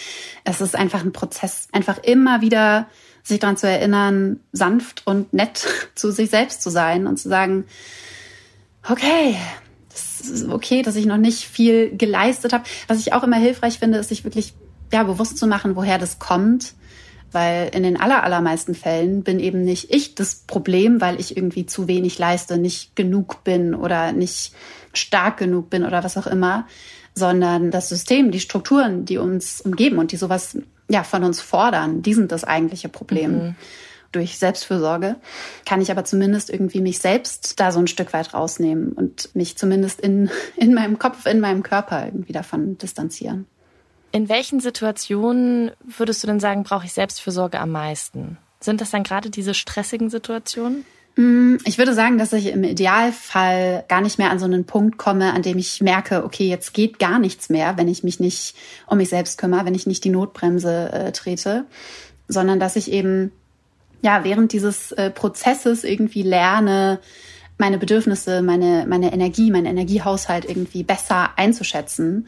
Es 0.43 0.61
ist 0.61 0.75
einfach 0.75 1.03
ein 1.03 1.13
Prozess, 1.13 1.67
einfach 1.71 1.97
immer 2.03 2.41
wieder 2.41 2.87
sich 3.23 3.39
daran 3.39 3.57
zu 3.57 3.67
erinnern, 3.67 4.39
sanft 4.51 5.03
und 5.05 5.33
nett 5.33 5.67
zu 5.95 6.11
sich 6.11 6.29
selbst 6.29 6.61
zu 6.61 6.69
sein 6.69 7.07
und 7.07 7.17
zu 7.17 7.29
sagen, 7.29 7.65
okay, 8.89 9.37
okay, 10.49 10.81
dass 10.81 10.95
ich 10.95 11.05
noch 11.05 11.17
nicht 11.17 11.43
viel 11.43 11.95
geleistet 11.95 12.53
habe. 12.53 12.63
Was 12.87 12.99
ich 12.99 13.13
auch 13.13 13.23
immer 13.23 13.37
hilfreich 13.37 13.79
finde, 13.79 13.97
ist 13.97 14.09
sich 14.09 14.23
wirklich 14.23 14.53
ja, 14.91 15.03
bewusst 15.03 15.37
zu 15.37 15.47
machen, 15.47 15.75
woher 15.75 15.97
das 15.97 16.19
kommt. 16.19 16.73
Weil 17.31 17.69
in 17.73 17.83
den 17.83 17.99
aller, 17.99 18.23
allermeisten 18.23 18.75
Fällen 18.75 19.23
bin 19.23 19.39
eben 19.39 19.63
nicht 19.63 19.93
ich 19.93 20.15
das 20.15 20.43
Problem, 20.47 20.99
weil 20.99 21.19
ich 21.19 21.37
irgendwie 21.37 21.65
zu 21.65 21.87
wenig 21.87 22.19
leiste, 22.19 22.57
nicht 22.57 22.95
genug 22.95 23.45
bin 23.45 23.73
oder 23.73 24.11
nicht 24.11 24.53
stark 24.91 25.37
genug 25.37 25.69
bin 25.69 25.85
oder 25.85 26.03
was 26.03 26.17
auch 26.17 26.27
immer, 26.27 26.67
sondern 27.15 27.71
das 27.71 27.87
System, 27.87 28.31
die 28.31 28.41
Strukturen, 28.41 29.05
die 29.05 29.17
uns 29.17 29.61
umgeben 29.61 29.97
und 29.97 30.11
die 30.11 30.17
sowas 30.17 30.57
ja 30.89 31.03
von 31.03 31.23
uns 31.23 31.39
fordern, 31.39 32.01
die 32.01 32.13
sind 32.13 32.33
das 32.33 32.43
eigentliche 32.43 32.89
Problem. 32.89 33.31
Mhm 33.31 33.55
durch 34.11 34.37
Selbstfürsorge, 34.37 35.15
kann 35.65 35.81
ich 35.81 35.91
aber 35.91 36.03
zumindest 36.03 36.49
irgendwie 36.49 36.81
mich 36.81 36.99
selbst 36.99 37.59
da 37.59 37.71
so 37.71 37.79
ein 37.79 37.87
Stück 37.87 38.13
weit 38.13 38.33
rausnehmen 38.33 38.93
und 38.93 39.33
mich 39.35 39.57
zumindest 39.57 40.01
in, 40.01 40.29
in 40.55 40.73
meinem 40.73 40.99
Kopf, 40.99 41.25
in 41.25 41.39
meinem 41.39 41.63
Körper 41.63 42.05
irgendwie 42.05 42.33
davon 42.33 42.77
distanzieren. 42.77 43.45
In 44.11 44.27
welchen 44.27 44.59
Situationen 44.59 45.71
würdest 45.83 46.21
du 46.21 46.27
denn 46.27 46.41
sagen, 46.41 46.63
brauche 46.63 46.85
ich 46.85 46.93
Selbstfürsorge 46.93 47.59
am 47.59 47.71
meisten? 47.71 48.37
Sind 48.59 48.81
das 48.81 48.91
dann 48.91 49.03
gerade 49.03 49.29
diese 49.29 49.53
stressigen 49.53 50.09
Situationen? 50.09 50.85
Mm, 51.15 51.57
ich 51.65 51.77
würde 51.77 51.93
sagen, 51.93 52.17
dass 52.17 52.33
ich 52.33 52.47
im 52.47 52.63
Idealfall 52.63 53.85
gar 53.87 54.01
nicht 54.01 54.17
mehr 54.17 54.29
an 54.29 54.39
so 54.39 54.45
einen 54.45 54.65
Punkt 54.65 54.97
komme, 54.97 55.33
an 55.33 55.41
dem 55.41 55.57
ich 55.57 55.81
merke, 55.81 56.23
okay, 56.23 56.47
jetzt 56.47 56.73
geht 56.73 56.99
gar 56.99 57.19
nichts 57.19 57.49
mehr, 57.49 57.77
wenn 57.77 57.87
ich 57.87 58.03
mich 58.03 58.19
nicht 58.19 58.55
um 58.87 58.97
mich 58.97 59.09
selbst 59.09 59.37
kümmere, 59.37 59.65
wenn 59.65 59.75
ich 59.75 59.87
nicht 59.87 60.03
die 60.03 60.09
Notbremse 60.09 60.91
äh, 60.91 61.11
trete, 61.11 61.65
sondern 62.27 62.59
dass 62.59 62.75
ich 62.75 62.91
eben 62.91 63.31
ja, 64.01 64.23
während 64.23 64.51
dieses 64.51 64.91
äh, 64.93 65.09
Prozesses 65.09 65.83
irgendwie 65.83 66.23
lerne, 66.23 66.99
meine 67.57 67.77
Bedürfnisse, 67.77 68.41
meine, 68.41 68.85
meine 68.87 69.13
Energie, 69.13 69.51
mein 69.51 69.65
Energiehaushalt 69.65 70.45
irgendwie 70.45 70.83
besser 70.83 71.29
einzuschätzen, 71.37 72.27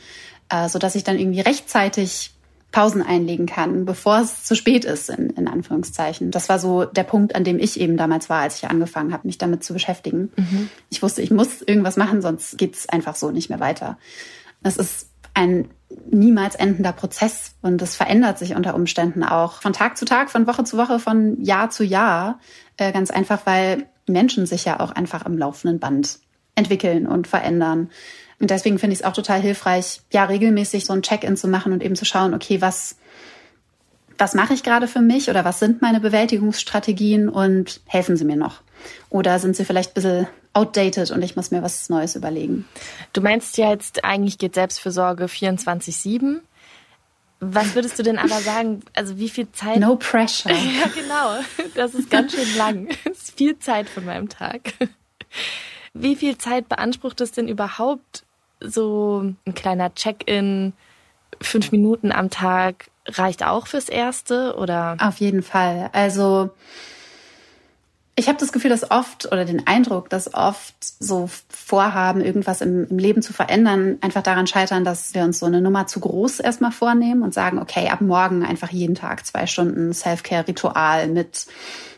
äh, 0.50 0.70
so 0.70 0.80
dass 0.80 0.96
ich 0.96 1.03
dann 1.03 1.18
irgendwie 1.18 1.42
rechtzeitig 1.42 2.32
Pausen 2.72 3.03
einlegen 3.03 3.46
kann, 3.46 3.86
bevor 3.86 4.20
es 4.20 4.44
zu 4.44 4.56
spät 4.56 4.84
ist, 4.84 5.10
in, 5.10 5.30
in 5.32 5.48
Anführungszeichen. 5.48 6.32
Das 6.32 6.50
war 6.50 6.58
so 6.58 6.86
der 6.86 7.03
Punkt, 7.03 7.36
an 7.36 7.44
dem 7.44 7.60
ich 7.60 7.80
eben 7.80 7.98
damals 7.98 8.30
war, 8.30 8.42
als 8.42 8.58
ich 8.58 8.70
angefangen 8.70 9.13
habe, 9.13 9.27
mich 9.27 9.38
damit 9.38 9.63
zu 9.63 9.74
beschäftigen. 9.74 10.32
Mhm. 10.36 10.70
Ich 10.89 11.01
wusste, 11.03 11.22
ich 11.22 11.30
muss 11.30 11.62
irgendwas 11.62 11.98
machen, 11.98 12.22
sonst 12.22 12.58
geht's 12.58 12.89
einfach 12.89 13.15
so 13.15 13.30
nicht 13.30 13.50
mehr 13.50 13.60
weiter. 13.60 13.98
Es 14.63 14.77
ist 14.77 15.10
ein 15.34 15.70
niemals 16.10 16.56
endender 16.56 16.92
Prozess 16.92 17.56
und 17.62 17.82
das 17.82 17.96
verändert 17.96 18.38
sich 18.40 18.56
unter 18.56 18.75
Umständen 18.75 19.24
auch 19.24 19.62
von 19.62 19.74
Tag 19.74 19.98
zu 19.98 20.06
Tag, 20.06 20.30
von 20.30 20.48
Woche 20.48 20.63
zu 20.63 20.78
Woche, 20.78 21.00
von 21.00 21.42
Jahr 21.42 21.70
zu 21.70 21.84
Jahr. 21.84 22.40
Äh, 22.78 22.92
ganz 22.92 23.12
einfach, 23.12 23.46
weil 23.46 23.86
Menschen 24.08 24.46
sich 24.46 24.66
ja 24.66 24.80
auch 24.80 24.92
einfach 24.92 25.25
am 25.25 25.38
laufenden 25.38 25.80
Band 25.80 26.20
entwickeln 26.56 27.08
und 27.08 27.28
verändern. 27.28 27.90
Und 28.40 28.50
deswegen 28.50 28.80
finde 28.80 28.94
ich 28.94 29.00
es 29.00 29.06
auch 29.06 29.13
total 29.13 29.40
hilfreich, 29.40 30.02
ja, 30.12 30.25
regelmäßig 30.25 30.86
so 30.86 30.94
ein 30.94 31.02
Check-in 31.02 31.38
zu 31.38 31.48
machen 31.48 31.72
und 31.72 31.84
eben 31.84 31.96
zu 31.96 32.06
schauen, 32.06 32.34
okay, 32.34 32.62
was, 32.62 32.98
was 34.18 34.34
mache 34.34 34.54
ich 34.54 34.63
gerade 34.63 34.88
für 34.88 35.02
mich 35.02 35.30
oder 35.30 35.46
was 35.46 35.60
sind 35.60 35.82
meine 35.82 36.00
Bewältigungsstrategien 36.00 37.30
und 37.30 37.82
helfen 37.86 38.18
sie 38.18 38.25
mir 38.25 38.36
noch? 38.36 38.62
Oder 39.10 39.40
sind 39.40 39.56
sie 39.56 39.66
vielleicht 39.66 39.92
ein 39.92 39.94
bisschen 39.94 40.28
outdated 40.53 41.12
und 41.12 41.22
ich 41.22 41.36
muss 41.36 41.51
mir 41.51 41.62
was 41.62 41.89
Neues 41.89 42.15
überlegen? 42.15 42.67
Du 43.12 43.22
meinst 43.22 43.57
ja 43.57 43.72
jetzt, 43.72 44.03
eigentlich 44.03 44.38
geht 44.38 44.55
Selbstfürsorge 44.55 45.25
24-7. 45.25 46.39
Was 47.39 47.75
würdest 47.75 48.00
du 48.00 48.03
denn 48.03 48.17
aber 48.17 48.39
sagen, 48.41 48.81
also 48.95 49.17
wie 49.17 49.29
viel 49.29 49.51
Zeit? 49.51 49.79
No 49.79 49.95
pressure. 49.95 50.51
ja, 50.51 50.88
genau. 50.93 51.39
Das 51.75 51.93
ist 51.93 52.10
ganz 52.10 52.33
schön 52.33 52.55
lang. 52.57 52.89
Das 53.03 53.24
ist 53.24 53.38
viel 53.38 53.60
Zeit 53.60 53.89
von 53.89 54.05
meinem 54.05 54.29
Tag. 54.29 54.74
Wie 55.93 56.15
viel 56.15 56.38
Zeit 56.38 56.69
beansprucht 56.69 57.22
es 57.22 57.31
denn 57.31 57.48
überhaupt, 57.48 58.24
so 58.60 59.36
ein 59.45 59.53
kleiner 59.55 59.93
Check-in, 59.93 60.74
fünf 61.41 61.72
Minuten 61.72 62.12
am 62.12 62.29
Tag 62.29 62.89
reicht 63.07 63.43
auch 63.43 63.67
fürs 63.67 63.89
Erste 63.89 64.55
oder? 64.55 64.98
Auf 65.00 65.17
jeden 65.17 65.43
Fall. 65.43 65.89
Also 65.93 66.51
ich 68.15 68.27
habe 68.27 68.38
das 68.38 68.51
Gefühl, 68.51 68.70
dass 68.70 68.91
oft 68.91 69.32
oder 69.32 69.43
den 69.43 69.65
Eindruck, 69.65 70.10
dass 70.10 70.34
oft 70.34 70.75
so 70.82 71.29
Vorhaben, 71.50 72.22
irgendwas 72.22 72.62
im, 72.62 72.88
im, 72.88 73.00
Leben 73.00 73.24
zu 73.24 73.34
verändern, 73.34 73.98
einfach 74.01 74.22
daran 74.22 74.46
scheitern, 74.46 74.86
dass 74.86 75.15
wir 75.15 75.24
uns 75.24 75.39
so 75.39 75.48
eine 75.48 75.62
Nummer 75.62 75.88
zu 75.88 76.00
groß 76.00 76.39
erstmal 76.39 76.72
vornehmen 76.72 77.24
und 77.24 77.34
sagen, 77.34 77.58
okay, 77.58 77.89
ab 77.89 78.01
morgen 78.01 78.46
einfach 78.46 78.72
jeden 78.72 78.93
Tag 78.93 79.25
zwei 79.25 79.48
Stunden 79.48 79.93
Self-Care-Ritual 79.93 81.08
mit 81.08 81.48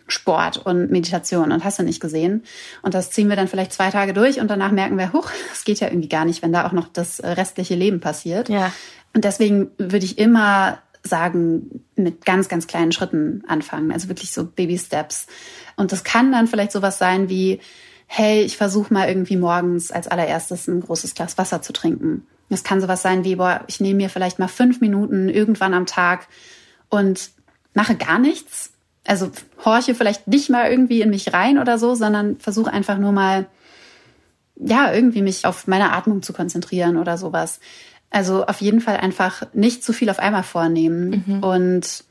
Sport 0.08 0.58
und 0.58 0.90
Meditation 0.90 1.52
und 1.52 1.64
hast 1.64 1.80
du 1.80 1.84
nicht 1.84 2.00
gesehen. 2.00 2.44
Und 2.82 2.94
das 2.94 3.12
ziehen 3.12 3.28
wir 3.28 3.36
dann 3.36 3.50
vielleicht 3.50 3.74
zwei 3.74 3.90
Tage 3.90 4.14
durch 4.14 4.40
und 4.40 4.50
danach 4.50 4.72
merken 4.72 4.98
wir, 4.98 5.12
huch, 5.12 5.30
das 5.50 5.66
geht 5.66 5.82
ja 5.82 5.88
irgendwie 5.88 6.10
gar 6.10 6.24
nicht, 6.24 6.42
wenn 6.42 6.54
da 6.54 6.66
auch 6.66 6.72
noch 6.72 6.88
das 6.88 7.22
restliche 7.22 7.76
Leben 7.76 8.00
passiert. 8.00 8.48
Ja. 8.48 8.72
Und 9.14 9.26
deswegen 9.26 9.72
würde 9.78 10.06
ich 10.06 10.18
immer 10.18 10.80
sagen, 11.04 11.84
mit 11.96 12.26
ganz, 12.26 12.50
ganz 12.50 12.68
kleinen 12.68 12.92
Schritten 12.92 13.44
anfangen. 13.48 13.92
Also 13.92 14.10
wirklich 14.10 14.32
so 14.32 14.46
Baby 14.46 14.78
Steps. 14.78 15.28
Und 15.76 15.92
das 15.92 16.04
kann 16.04 16.32
dann 16.32 16.48
vielleicht 16.48 16.72
sowas 16.72 16.98
sein 16.98 17.30
wie, 17.30 17.60
hey, 18.08 18.42
ich 18.42 18.58
versuche 18.58 18.94
mal 18.94 19.08
irgendwie 19.08 19.38
morgens 19.38 19.92
als 19.92 20.08
allererstes 20.08 20.68
ein 20.68 20.82
großes 20.82 21.16
Glas 21.16 21.38
Wasser 21.38 21.62
zu 21.62 21.74
trinken. 21.74 22.26
Das 22.50 22.64
kann 22.64 22.82
sowas 22.82 23.02
sein 23.02 23.24
wie, 23.24 23.36
boah, 23.36 23.62
ich 23.68 23.80
nehme 23.80 23.98
mir 23.98 24.10
vielleicht 24.10 24.40
mal 24.40 24.48
fünf 24.48 24.80
Minuten 24.80 25.30
irgendwann 25.30 25.74
am 25.74 25.86
Tag 25.86 26.28
und 26.90 27.32
mache 27.74 27.96
gar 27.96 28.20
nichts. 28.20 28.72
Also 29.08 29.32
horche 29.64 29.96
vielleicht 29.96 30.28
nicht 30.28 30.50
mal 30.50 30.70
irgendwie 30.70 31.02
in 31.02 31.10
mich 31.10 31.34
rein 31.34 31.60
oder 31.60 31.78
so, 31.78 31.96
sondern 31.96 32.38
versuche 32.38 32.72
einfach 32.72 32.98
nur 32.98 33.12
mal, 33.12 33.48
ja, 34.56 34.94
irgendwie 34.94 35.22
mich 35.22 35.46
auf 35.46 35.68
meine 35.68 35.92
Atmung 35.92 36.22
zu 36.22 36.34
konzentrieren 36.34 36.98
oder 36.98 37.18
sowas. 37.18 37.60
Also 38.10 38.46
auf 38.46 38.62
jeden 38.62 38.80
Fall 38.80 38.98
einfach 38.98 39.44
nicht 39.54 39.84
zu 39.84 39.92
viel 39.92 40.10
auf 40.10 40.20
einmal 40.20 40.44
vornehmen. 40.44 41.24
Mhm. 41.26 41.44
Und 41.44 42.04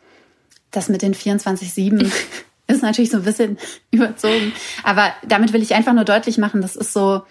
das 0.71 0.89
mit 0.89 1.03
den 1.03 1.15
24-7 1.15 2.13
ist 2.67 2.83
natürlich 2.83 3.11
so 3.11 3.19
ein 3.19 3.25
bisschen 3.25 3.59
überzogen. 3.91 4.53
Aber 4.83 5.13
damit 5.27 5.53
will 5.53 5.63
ich 5.63 5.75
einfach 5.75 5.93
nur 5.93 6.05
deutlich 6.05 6.39
machen, 6.39 6.63
das 6.63 6.77
ist 6.77 6.93
so 6.93 7.23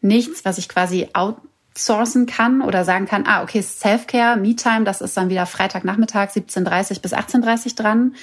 nichts, 0.00 0.44
was 0.44 0.58
ich 0.58 0.68
quasi 0.68 1.08
out 1.12 1.36
outsourcen 1.80 2.26
kann 2.26 2.62
oder 2.62 2.84
sagen 2.84 3.06
kann, 3.06 3.24
ah, 3.26 3.42
okay, 3.42 3.62
Self-Care, 3.62 4.36
Me-Time, 4.36 4.84
das 4.84 5.00
ist 5.00 5.16
dann 5.16 5.30
wieder 5.30 5.46
Freitagnachmittag 5.46 6.30
17.30 6.30 7.00
bis 7.00 7.14
18.30 7.14 7.76
dran, 7.76 8.14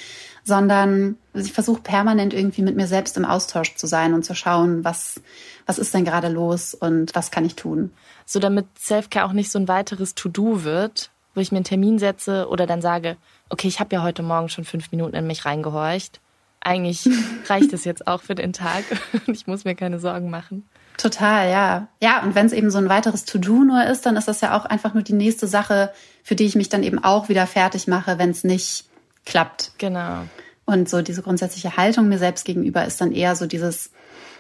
sondern 0.43 1.17
ich 1.33 1.53
versuche 1.53 1.81
permanent 1.81 2.33
irgendwie 2.33 2.61
mit 2.61 2.75
mir 2.75 2.87
selbst 2.87 3.17
im 3.17 3.25
Austausch 3.25 3.75
zu 3.75 3.87
sein 3.87 4.13
und 4.13 4.23
zu 4.23 4.35
schauen, 4.35 4.83
was, 4.83 5.21
was 5.65 5.79
ist 5.79 5.93
denn 5.93 6.05
gerade 6.05 6.29
los 6.29 6.73
und 6.73 7.15
was 7.15 7.31
kann 7.31 7.45
ich 7.45 7.55
tun. 7.55 7.91
So 8.25 8.39
damit 8.39 8.67
Self-Care 8.79 9.25
auch 9.25 9.33
nicht 9.33 9.51
so 9.51 9.59
ein 9.59 9.67
weiteres 9.67 10.13
To-Do 10.13 10.63
wird, 10.63 11.11
wo 11.33 11.41
ich 11.41 11.51
mir 11.51 11.57
einen 11.57 11.65
Termin 11.65 11.99
setze 11.99 12.47
oder 12.49 12.65
dann 12.65 12.81
sage, 12.81 13.17
okay, 13.49 13.67
ich 13.67 13.79
habe 13.79 13.95
ja 13.95 14.03
heute 14.03 14.23
Morgen 14.23 14.49
schon 14.49 14.65
fünf 14.65 14.91
Minuten 14.91 15.15
in 15.15 15.27
mich 15.27 15.45
reingehorcht. 15.45 16.19
Eigentlich 16.67 17.07
reicht 17.47 17.71
es 17.71 17.85
jetzt 17.85 18.07
auch 18.07 18.21
für 18.21 18.35
den 18.35 18.51
Tag 18.51 18.83
und 19.27 19.33
ich 19.33 19.47
muss 19.47 19.63
mir 19.63 19.73
keine 19.73 19.99
Sorgen 19.99 20.29
machen. 20.29 20.67
Total, 20.97 21.49
ja. 21.49 21.87
Ja, 22.01 22.23
und 22.23 22.35
wenn 22.35 22.47
es 22.47 22.51
eben 22.51 22.71
so 22.71 22.77
ein 22.77 22.89
weiteres 22.89 23.23
To-Do 23.23 23.63
nur 23.63 23.85
ist, 23.85 24.05
dann 24.05 24.17
ist 24.17 24.27
das 24.27 24.41
ja 24.41 24.57
auch 24.57 24.65
einfach 24.65 24.93
nur 24.93 25.03
die 25.03 25.13
nächste 25.13 25.47
Sache, 25.47 25.93
für 26.23 26.35
die 26.35 26.45
ich 26.45 26.55
mich 26.55 26.69
dann 26.69 26.83
eben 26.83 27.01
auch 27.01 27.29
wieder 27.29 27.47
fertig 27.47 27.87
mache, 27.87 28.17
wenn 28.17 28.31
es 28.31 28.43
nicht 28.43 28.85
klappt. 29.25 29.71
Genau. 29.77 30.23
Und 30.65 30.89
so 30.89 31.01
diese 31.01 31.21
grundsätzliche 31.21 31.77
Haltung 31.77 32.09
mir 32.09 32.17
selbst 32.17 32.43
gegenüber 32.45 32.83
ist 32.83 32.99
dann 32.99 33.13
eher 33.13 33.35
so 33.35 33.45
dieses, 33.45 33.91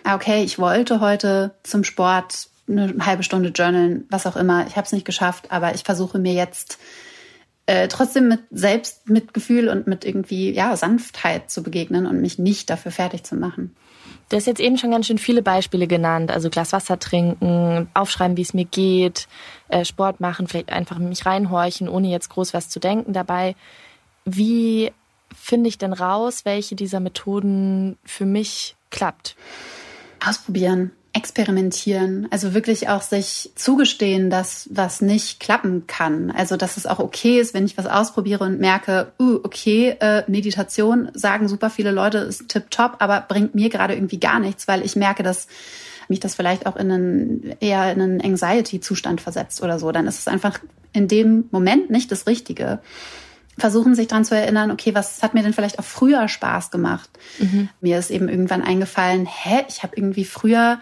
ah, 0.03 0.15
okay, 0.15 0.43
ich 0.43 0.59
wollte 0.59 0.99
heute 0.99 1.55
zum 1.63 1.83
Sport 1.83 2.49
eine 2.67 2.93
halbe 3.05 3.23
Stunde 3.23 3.49
journalen, 3.49 4.05
was 4.09 4.25
auch 4.25 4.35
immer. 4.35 4.67
Ich 4.67 4.75
habe 4.75 4.85
es 4.85 4.91
nicht 4.91 5.05
geschafft, 5.05 5.51
aber 5.51 5.75
ich 5.75 5.83
versuche 5.83 6.19
mir 6.19 6.33
jetzt 6.33 6.79
äh, 7.67 7.87
trotzdem 7.89 8.29
mit 8.29 8.39
Selbstmitgefühl 8.49 9.69
und 9.69 9.87
mit 9.87 10.05
irgendwie 10.05 10.51
ja 10.51 10.75
Sanftheit 10.75 11.51
zu 11.51 11.61
begegnen 11.61 12.05
und 12.05 12.21
mich 12.21 12.39
nicht 12.39 12.69
dafür 12.69 12.91
fertig 12.91 13.23
zu 13.23 13.35
machen. 13.35 13.75
Du 14.29 14.37
hast 14.37 14.47
jetzt 14.47 14.59
eben 14.59 14.77
schon 14.77 14.91
ganz 14.91 15.05
schön 15.05 15.17
viele 15.17 15.41
Beispiele 15.41 15.85
genannt, 15.85 16.31
also 16.31 16.49
Glas 16.49 16.73
Wasser 16.73 16.97
trinken, 16.97 17.89
aufschreiben, 17.93 18.37
wie 18.37 18.41
es 18.41 18.53
mir 18.53 18.65
geht, 18.65 19.27
äh, 19.67 19.85
Sport 19.85 20.19
machen, 20.19 20.47
vielleicht 20.47 20.71
einfach 20.71 20.97
mich 20.97 21.25
reinhorchen, 21.25 21.89
ohne 21.89 22.09
jetzt 22.09 22.29
groß 22.29 22.53
was 22.53 22.69
zu 22.69 22.79
denken 22.79 23.13
dabei. 23.13 23.55
Wie 24.23 24.91
finde 25.35 25.67
ich 25.67 25.77
denn 25.77 25.93
raus, 25.93 26.45
welche 26.45 26.75
dieser 26.75 27.01
Methoden 27.01 27.97
für 28.05 28.25
mich 28.25 28.75
klappt? 28.89 29.35
Ausprobieren 30.25 30.91
experimentieren, 31.17 32.27
also 32.29 32.53
wirklich 32.53 32.89
auch 32.89 33.01
sich 33.01 33.51
zugestehen, 33.55 34.29
dass 34.29 34.69
was 34.71 35.01
nicht 35.01 35.39
klappen 35.39 35.87
kann. 35.87 36.29
Also 36.29 36.57
dass 36.57 36.77
es 36.77 36.85
auch 36.85 36.99
okay 36.99 37.39
ist, 37.39 37.55
wenn 37.55 37.65
ich 37.65 37.75
was 37.75 37.87
ausprobiere 37.87 38.43
und 38.43 38.59
merke, 38.59 39.11
uh, 39.19 39.39
okay, 39.43 39.95
äh, 39.99 40.23
Meditation 40.27 41.09
sagen 41.15 41.47
super 41.47 41.71
viele 41.71 41.89
Leute 41.89 42.19
ist 42.19 42.49
tipptopp, 42.49 42.97
aber 42.99 43.25
bringt 43.27 43.55
mir 43.55 43.69
gerade 43.69 43.95
irgendwie 43.95 44.19
gar 44.19 44.39
nichts, 44.39 44.67
weil 44.67 44.85
ich 44.85 44.95
merke, 44.95 45.23
dass 45.23 45.47
mich 46.07 46.19
das 46.19 46.35
vielleicht 46.35 46.67
auch 46.67 46.75
in 46.75 46.91
einen 46.91 47.55
eher 47.59 47.91
in 47.91 47.99
einen 47.99 48.21
Anxiety-Zustand 48.21 49.19
versetzt 49.19 49.63
oder 49.63 49.79
so. 49.79 49.91
Dann 49.91 50.05
ist 50.05 50.19
es 50.19 50.27
einfach 50.27 50.59
in 50.93 51.07
dem 51.07 51.45
Moment 51.49 51.89
nicht 51.89 52.11
das 52.11 52.27
Richtige 52.27 52.79
versuchen 53.57 53.95
sich 53.95 54.07
daran 54.07 54.25
zu 54.25 54.35
erinnern, 54.35 54.71
okay, 54.71 54.93
was 54.93 55.23
hat 55.23 55.33
mir 55.33 55.41
denn 55.41 55.53
vielleicht 55.53 55.79
auch 55.79 55.83
früher 55.83 56.27
Spaß 56.27 56.69
gemacht? 56.71 57.09
Mhm. 57.39 57.69
Mir 57.81 57.97
ist 57.97 58.11
eben 58.11 58.29
irgendwann 58.29 58.61
eingefallen, 58.61 59.25
hä, 59.25 59.65
ich 59.67 59.83
habe 59.83 59.95
irgendwie 59.95 60.25
früher 60.25 60.79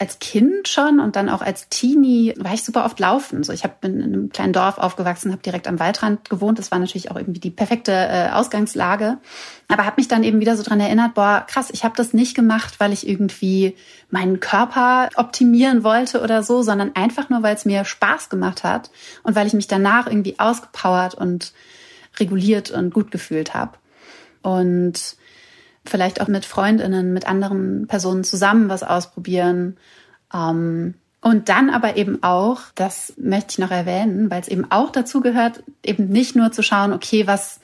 als 0.00 0.20
Kind 0.20 0.68
schon 0.68 1.00
und 1.00 1.16
dann 1.16 1.28
auch 1.28 1.42
als 1.42 1.68
Teenie 1.68 2.32
war 2.38 2.54
ich 2.54 2.62
super 2.62 2.84
oft 2.84 3.00
laufen. 3.00 3.42
So, 3.42 3.52
ich 3.52 3.64
habe 3.64 3.74
in 3.82 4.00
einem 4.00 4.28
kleinen 4.30 4.52
Dorf 4.52 4.78
aufgewachsen, 4.78 5.32
habe 5.32 5.42
direkt 5.42 5.66
am 5.66 5.80
Waldrand 5.80 6.30
gewohnt. 6.30 6.60
Das 6.60 6.70
war 6.70 6.78
natürlich 6.78 7.10
auch 7.10 7.16
irgendwie 7.16 7.40
die 7.40 7.50
perfekte 7.50 7.92
äh, 7.92 8.30
Ausgangslage. 8.30 9.18
Aber 9.66 9.84
habe 9.84 9.96
mich 9.96 10.06
dann 10.06 10.22
eben 10.22 10.38
wieder 10.38 10.56
so 10.56 10.62
dran 10.62 10.78
erinnert, 10.78 11.14
boah, 11.14 11.44
krass, 11.48 11.70
ich 11.72 11.82
habe 11.82 11.96
das 11.96 12.12
nicht 12.12 12.36
gemacht, 12.36 12.78
weil 12.78 12.92
ich 12.92 13.08
irgendwie 13.08 13.74
meinen 14.08 14.38
Körper 14.38 15.08
optimieren 15.16 15.82
wollte 15.82 16.22
oder 16.22 16.44
so, 16.44 16.62
sondern 16.62 16.94
einfach 16.94 17.28
nur, 17.28 17.42
weil 17.42 17.56
es 17.56 17.64
mir 17.64 17.84
Spaß 17.84 18.28
gemacht 18.28 18.62
hat 18.62 18.92
und 19.24 19.34
weil 19.34 19.48
ich 19.48 19.52
mich 19.52 19.66
danach 19.66 20.06
irgendwie 20.06 20.38
ausgepowert 20.38 21.14
und 21.14 21.52
reguliert 22.20 22.70
und 22.70 22.94
gut 22.94 23.10
gefühlt 23.10 23.52
habe. 23.52 23.72
Und 24.42 25.17
vielleicht 25.88 26.20
auch 26.20 26.28
mit 26.28 26.44
Freundinnen, 26.44 27.12
mit 27.12 27.26
anderen 27.26 27.86
Personen 27.86 28.24
zusammen 28.24 28.68
was 28.68 28.82
ausprobieren. 28.82 29.76
Ähm, 30.32 30.94
und 31.20 31.48
dann 31.48 31.70
aber 31.70 31.96
eben 31.96 32.22
auch, 32.22 32.60
das 32.74 33.12
möchte 33.16 33.52
ich 33.52 33.58
noch 33.58 33.70
erwähnen, 33.70 34.30
weil 34.30 34.40
es 34.40 34.48
eben 34.48 34.70
auch 34.70 34.90
dazu 34.90 35.20
gehört, 35.20 35.64
eben 35.84 36.08
nicht 36.08 36.36
nur 36.36 36.52
zu 36.52 36.62
schauen, 36.62 36.92
okay, 36.92 37.26
was 37.26 37.60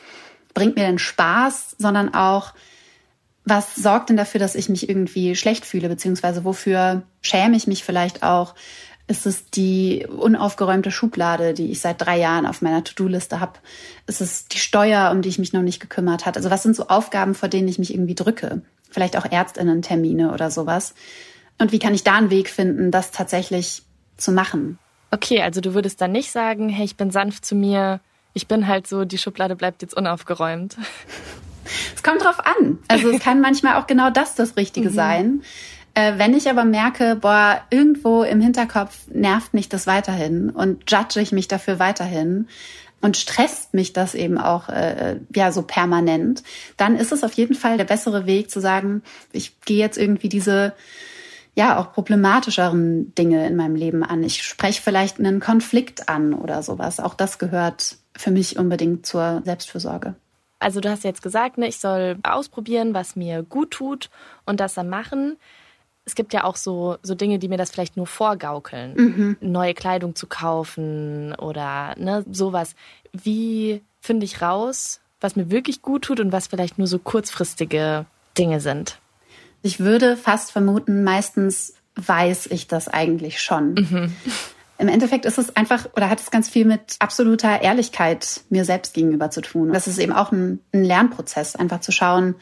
bringt 0.55 0.77
mir 0.77 0.87
denn 0.87 0.99
Spaß, 0.99 1.77
sondern 1.79 2.15
auch, 2.15 2.53
was 3.45 3.75
sorgt 3.75 4.09
denn 4.09 4.17
dafür, 4.17 4.41
dass 4.41 4.55
ich 4.55 4.69
mich 4.69 4.89
irgendwie 4.89 5.37
schlecht 5.37 5.67
fühle, 5.67 5.89
beziehungsweise 5.89 6.45
wofür 6.45 7.03
schäme 7.21 7.57
ich 7.57 7.67
mich 7.67 7.85
vielleicht 7.85 8.23
auch, 8.23 8.55
ist 9.07 9.27
es 9.27 9.51
die 9.51 10.07
unaufgeräumte 10.09 10.91
Schublade, 10.91 11.53
die 11.53 11.71
ich 11.71 11.81
seit 11.81 12.01
drei 12.01 12.19
Jahren 12.19 12.47
auf 12.47 12.63
meiner 12.63 12.85
To-Do-Liste 12.85 13.41
habe? 13.41 13.53
Ist 14.07 14.21
es 14.21 14.49
die 14.49 14.59
Steuer, 14.59 15.11
um 15.11 15.21
die 15.21 15.29
ich 15.29 15.39
mich 15.39 15.53
noch 15.53 15.63
nicht 15.63 15.81
gekümmert 15.81 16.25
hat? 16.25 16.37
Also 16.37 16.51
was 16.51 16.63
sind 16.63 16.75
so 16.75 16.89
Aufgaben, 16.89 17.35
vor 17.35 17.49
denen 17.49 17.69
ich 17.69 17.79
mich 17.79 17.93
irgendwie 17.93 18.15
drücke? 18.15 18.63
Vielleicht 18.91 19.17
auch 19.17 19.31
Ärztinnen-Termine 19.31 20.33
oder 20.33 20.51
sowas. 20.51 20.95
Und 21.59 21.73
wie 21.73 21.79
kann 21.79 21.95
ich 21.95 22.05
da 22.05 22.15
einen 22.15 22.31
Weg 22.31 22.49
finden, 22.49 22.91
das 22.91 23.11
tatsächlich 23.11 23.83
zu 24.17 24.33
machen? 24.33 24.79
Okay, 25.11 25.43
also 25.43 25.61
du 25.61 25.75
würdest 25.75 26.01
dann 26.01 26.13
nicht 26.13 26.33
sagen, 26.33 26.69
hey, 26.69 26.85
ich 26.85 26.97
bin 26.97 27.11
sanft 27.11 27.45
zu 27.45 27.55
mir, 27.55 28.01
ich 28.33 28.49
bin 28.49 28.67
halt 28.67 28.87
so, 28.87 29.05
die 29.05 29.19
Schublade 29.19 29.55
bleibt 29.55 29.83
jetzt 29.83 29.97
unaufgeräumt. 29.97 30.77
Es 31.95 32.03
kommt 32.03 32.23
drauf 32.23 32.41
an. 32.41 32.79
Also 32.89 33.11
es 33.11 33.21
kann 33.21 33.41
manchmal 33.43 33.77
auch 33.77 33.87
genau 33.87 34.11
das 34.11 34.35
das 34.35 34.57
Richtige 34.57 34.91
mhm. 34.91 34.95
sein. 34.95 35.43
Äh, 35.95 36.19
wenn 36.19 36.35
ich 36.35 36.51
aber 36.51 36.65
merke, 36.65 37.17
boah, 37.17 37.61
irgendwo 37.71 38.23
im 38.25 38.41
Hinterkopf 38.41 39.07
nervt 39.13 39.55
mich 39.55 39.69
das 39.69 39.87
weiterhin 39.87 40.51
und 40.51 40.91
judge 40.91 41.21
ich 41.21 41.31
mich 41.31 41.47
dafür 41.47 41.79
weiterhin 41.79 42.49
und 43.01 43.17
stresst 43.17 43.75
mich 43.75 43.93
das 43.93 44.15
eben 44.15 44.39
auch 44.39 44.69
äh, 44.69 45.21
ja 45.35 45.53
so 45.53 45.63
permanent, 45.63 46.43
dann 46.77 46.97
ist 46.97 47.13
es 47.13 47.23
auf 47.23 47.35
jeden 47.35 47.55
Fall 47.55 47.77
der 47.77 47.85
bessere 47.85 48.27
Weg 48.27 48.51
zu 48.51 48.61
sagen, 48.61 49.03
ich 49.31 49.61
gehe 49.61 49.79
jetzt 49.79 49.97
irgendwie 49.97 50.29
diese 50.29 50.73
ja 51.55 51.79
auch 51.79 51.93
problematischeren 51.93 53.15
Dinge 53.15 53.47
in 53.47 53.55
meinem 53.55 53.77
Leben 53.77 54.03
an. 54.03 54.25
Ich 54.25 54.43
spreche 54.43 54.83
vielleicht 54.83 55.21
einen 55.21 55.39
Konflikt 55.39 56.09
an 56.09 56.35
oder 56.35 56.65
sowas. 56.65 56.99
Auch 56.99 57.15
das 57.15 57.39
gehört 57.39 57.99
für 58.17 58.33
mich 58.33 58.59
unbedingt 58.59 59.07
zur 59.07 59.43
Selbstfürsorge. 59.45 60.17
Also 60.59 60.81
du 60.81 60.91
hast 60.91 61.05
jetzt 61.05 61.23
gesagt, 61.23 61.59
ne, 61.59 61.69
ich 61.69 61.79
soll 61.79 62.17
ausprobieren, 62.25 62.95
was 62.95 63.15
mir 63.15 63.45
gut 63.45 63.71
tut 63.71 64.11
und 64.45 64.59
das 64.59 64.75
dann 64.75 64.89
machen 64.89 65.37
es 66.07 66.15
gibt 66.15 66.33
ja 66.35 66.45
auch 66.45 66.57
so, 66.57 66.99
so 67.03 67.15
Dinge, 67.15 67.39
die 67.39 67.49
mir 67.49 67.57
das 67.57 67.71
vielleicht 67.71 67.97
nur 67.97 68.07
vorgaukeln. 68.07 68.95
Mhm. 68.95 69.37
Neue 69.41 69.75
Kleidung 69.75 70.15
zu 70.15 70.27
kaufen 70.27 71.35
oder 71.35 71.95
ne, 71.99 72.25
sowas. 72.31 72.75
Wie 73.13 73.83
finde 74.01 74.25
ich 74.25 74.43
raus, 74.43 75.01
was 75.21 75.37
mir 75.37 75.51
wirklich 75.51 75.81
gut 75.81 76.03
tut 76.03 76.21
und 76.21 76.33
was 76.33 76.47
vielleicht 76.47 76.79
nur 76.79 76.87
so 76.87 76.99
kurzfristige 76.99 78.05
Dinge 78.37 78.61
sind? 78.61 78.99
Ich 79.63 79.81
würde 79.81 80.17
fast 80.17 80.53
vermuten, 80.53 81.05
meistens 81.05 81.75
weiß 81.97 82.47
ich 82.47 82.67
das 82.67 82.89
eigentlich 82.89 83.41
schon. 83.41 83.75
Mhm. 83.75 84.13
Im 84.77 84.89
Endeffekt 84.89 85.25
ist 85.25 85.39
es 85.39 85.57
einfach 85.57 85.87
oder 85.97 86.11
hat 86.11 86.21
es 86.21 86.31
ganz 86.31 86.51
viel 86.51 86.67
mit 86.67 86.97
absoluter 86.99 87.63
Ehrlichkeit 87.63 88.43
mir 88.51 88.65
selbst 88.67 88.93
gegenüber 88.93 89.31
zu 89.31 89.41
tun. 89.41 89.73
Das 89.73 89.87
ist 89.87 89.99
eben 89.99 90.13
auch 90.13 90.33
ein, 90.33 90.61
ein 90.75 90.85
Lernprozess, 90.85 91.57
einfach 91.57 91.81
zu 91.81 91.93
schauen, 91.93 92.35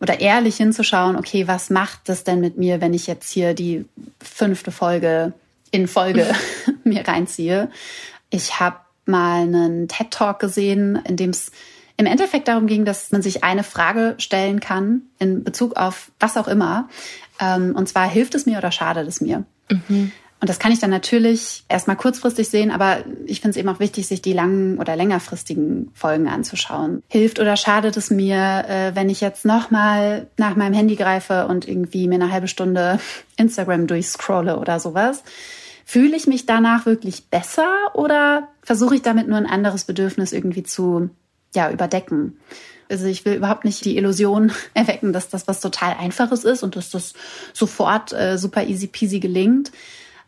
oder 0.00 0.20
ehrlich 0.20 0.56
hinzuschauen, 0.56 1.16
okay, 1.16 1.48
was 1.48 1.70
macht 1.70 2.08
das 2.08 2.24
denn 2.24 2.40
mit 2.40 2.56
mir, 2.56 2.80
wenn 2.80 2.94
ich 2.94 3.06
jetzt 3.06 3.30
hier 3.30 3.54
die 3.54 3.84
fünfte 4.20 4.70
Folge 4.70 5.32
in 5.70 5.88
Folge 5.88 6.26
mir 6.84 7.06
reinziehe? 7.06 7.70
Ich 8.30 8.60
habe 8.60 8.76
mal 9.06 9.42
einen 9.42 9.88
TED 9.88 10.10
Talk 10.10 10.38
gesehen, 10.38 11.00
in 11.04 11.16
dem 11.16 11.30
es 11.30 11.50
im 11.96 12.06
Endeffekt 12.06 12.46
darum 12.46 12.68
ging, 12.68 12.84
dass 12.84 13.10
man 13.10 13.22
sich 13.22 13.42
eine 13.42 13.64
Frage 13.64 14.14
stellen 14.18 14.60
kann 14.60 15.02
in 15.18 15.42
Bezug 15.42 15.76
auf 15.76 16.12
was 16.20 16.36
auch 16.36 16.46
immer. 16.46 16.88
Ähm, 17.40 17.74
und 17.74 17.88
zwar, 17.88 18.08
hilft 18.08 18.36
es 18.36 18.46
mir 18.46 18.58
oder 18.58 18.70
schadet 18.70 19.08
es 19.08 19.20
mir? 19.20 19.44
Mhm. 19.70 20.12
Und 20.40 20.48
das 20.48 20.60
kann 20.60 20.70
ich 20.70 20.78
dann 20.78 20.90
natürlich 20.90 21.64
erstmal 21.68 21.96
kurzfristig 21.96 22.48
sehen, 22.48 22.70
aber 22.70 22.98
ich 23.26 23.40
finde 23.40 23.50
es 23.50 23.56
eben 23.56 23.68
auch 23.68 23.80
wichtig, 23.80 24.06
sich 24.06 24.22
die 24.22 24.32
langen 24.32 24.78
oder 24.78 24.94
längerfristigen 24.94 25.90
Folgen 25.94 26.28
anzuschauen. 26.28 27.02
Hilft 27.08 27.40
oder 27.40 27.56
schadet 27.56 27.96
es 27.96 28.10
mir, 28.10 28.64
äh, 28.68 28.94
wenn 28.94 29.10
ich 29.10 29.20
jetzt 29.20 29.44
nochmal 29.44 30.28
nach 30.36 30.54
meinem 30.54 30.74
Handy 30.74 30.94
greife 30.94 31.48
und 31.48 31.66
irgendwie 31.66 32.06
mir 32.06 32.16
eine 32.16 32.30
halbe 32.30 32.46
Stunde 32.46 33.00
Instagram 33.36 33.88
durchscrolle 33.88 34.58
oder 34.58 34.78
sowas? 34.78 35.24
Fühle 35.84 36.16
ich 36.16 36.26
mich 36.26 36.46
danach 36.46 36.86
wirklich 36.86 37.26
besser 37.26 37.72
oder 37.94 38.48
versuche 38.62 38.94
ich 38.94 39.02
damit 39.02 39.26
nur 39.26 39.38
ein 39.38 39.46
anderes 39.46 39.84
Bedürfnis 39.84 40.32
irgendwie 40.32 40.62
zu 40.62 41.10
ja, 41.54 41.70
überdecken? 41.70 42.38
Also 42.88 43.06
ich 43.06 43.24
will 43.24 43.34
überhaupt 43.34 43.64
nicht 43.64 43.84
die 43.84 43.96
Illusion 43.96 44.52
erwecken, 44.74 45.12
dass 45.12 45.30
das 45.30 45.48
was 45.48 45.60
total 45.60 45.96
Einfaches 45.98 46.44
ist 46.44 46.62
und 46.62 46.76
dass 46.76 46.90
das 46.90 47.14
sofort 47.52 48.12
äh, 48.12 48.38
super 48.38 48.64
easy 48.64 48.86
peasy 48.86 49.18
gelingt 49.18 49.72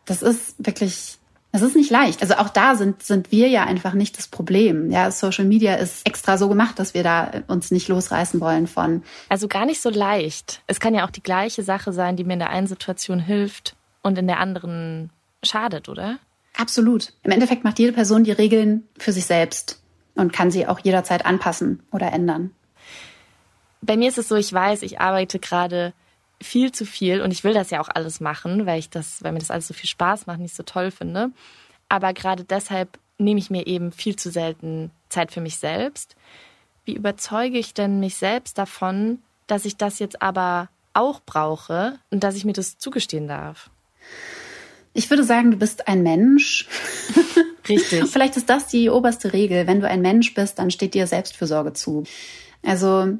das 0.05 0.21
ist 0.21 0.55
wirklich 0.57 1.17
es 1.53 1.61
ist 1.61 1.75
nicht 1.75 1.91
leicht. 1.91 2.21
Also 2.21 2.35
auch 2.35 2.49
da 2.49 2.75
sind, 2.75 3.03
sind 3.03 3.31
wir 3.31 3.49
ja 3.49 3.65
einfach 3.65 3.93
nicht 3.93 4.17
das 4.17 4.27
Problem. 4.27 4.89
Ja, 4.89 5.11
Social 5.11 5.43
Media 5.43 5.75
ist 5.75 6.07
extra 6.07 6.37
so 6.37 6.47
gemacht, 6.47 6.79
dass 6.79 6.93
wir 6.93 7.03
da 7.03 7.43
uns 7.47 7.71
nicht 7.71 7.89
losreißen 7.89 8.39
wollen 8.39 8.67
von. 8.67 9.03
Also 9.27 9.49
gar 9.49 9.65
nicht 9.65 9.81
so 9.81 9.89
leicht. 9.89 10.61
Es 10.67 10.79
kann 10.79 10.95
ja 10.95 11.05
auch 11.05 11.11
die 11.11 11.23
gleiche 11.23 11.63
Sache 11.63 11.91
sein, 11.91 12.15
die 12.15 12.23
mir 12.23 12.33
in 12.33 12.39
der 12.39 12.51
einen 12.51 12.67
Situation 12.67 13.19
hilft 13.19 13.75
und 14.01 14.17
in 14.17 14.27
der 14.27 14.39
anderen 14.39 15.09
schadet, 15.43 15.89
oder? 15.89 16.19
Absolut. 16.55 17.13
Im 17.23 17.31
Endeffekt 17.31 17.65
macht 17.65 17.79
jede 17.79 17.93
Person 17.93 18.23
die 18.23 18.31
Regeln 18.31 18.87
für 18.97 19.11
sich 19.11 19.25
selbst 19.25 19.81
und 20.15 20.31
kann 20.31 20.51
sie 20.51 20.67
auch 20.67 20.79
jederzeit 20.79 21.25
anpassen 21.25 21.83
oder 21.91 22.13
ändern. 22.13 22.51
Bei 23.81 23.97
mir 23.97 24.07
ist 24.07 24.17
es 24.17 24.29
so, 24.29 24.35
ich 24.35 24.53
weiß, 24.53 24.83
ich 24.83 25.01
arbeite 25.01 25.39
gerade 25.39 25.93
viel 26.41 26.71
zu 26.71 26.85
viel 26.85 27.21
und 27.21 27.31
ich 27.31 27.43
will 27.43 27.53
das 27.53 27.69
ja 27.69 27.81
auch 27.81 27.89
alles 27.89 28.19
machen, 28.19 28.65
weil 28.65 28.79
ich 28.79 28.89
das, 28.89 29.23
weil 29.23 29.31
mir 29.31 29.39
das 29.39 29.51
alles 29.51 29.67
so 29.67 29.73
viel 29.73 29.89
Spaß 29.89 30.27
macht, 30.27 30.39
nicht 30.39 30.55
so 30.55 30.63
toll 30.63 30.91
finde. 30.91 31.31
Aber 31.89 32.13
gerade 32.13 32.43
deshalb 32.43 32.97
nehme 33.17 33.39
ich 33.39 33.49
mir 33.49 33.67
eben 33.67 33.91
viel 33.91 34.15
zu 34.15 34.31
selten 34.31 34.91
Zeit 35.09 35.31
für 35.31 35.41
mich 35.41 35.57
selbst. 35.57 36.15
Wie 36.85 36.95
überzeuge 36.95 37.57
ich 37.57 37.73
denn 37.73 37.99
mich 37.99 38.15
selbst 38.15 38.57
davon, 38.57 39.19
dass 39.47 39.65
ich 39.65 39.77
das 39.77 39.99
jetzt 39.99 40.21
aber 40.21 40.69
auch 40.93 41.21
brauche 41.25 41.99
und 42.09 42.23
dass 42.23 42.35
ich 42.35 42.45
mir 42.45 42.53
das 42.53 42.77
zugestehen 42.77 43.27
darf? 43.27 43.69
Ich 44.93 45.09
würde 45.09 45.23
sagen, 45.23 45.51
du 45.51 45.57
bist 45.57 45.87
ein 45.87 46.03
Mensch. 46.03 46.67
Richtig. 47.69 48.09
Vielleicht 48.09 48.35
ist 48.35 48.49
das 48.49 48.67
die 48.67 48.89
oberste 48.89 49.31
Regel. 49.31 49.67
Wenn 49.67 49.79
du 49.79 49.87
ein 49.87 50.01
Mensch 50.01 50.33
bist, 50.33 50.59
dann 50.59 50.71
steht 50.71 50.93
dir 50.93 51.07
Selbstfürsorge 51.07 51.73
zu. 51.73 52.03
Also 52.63 53.17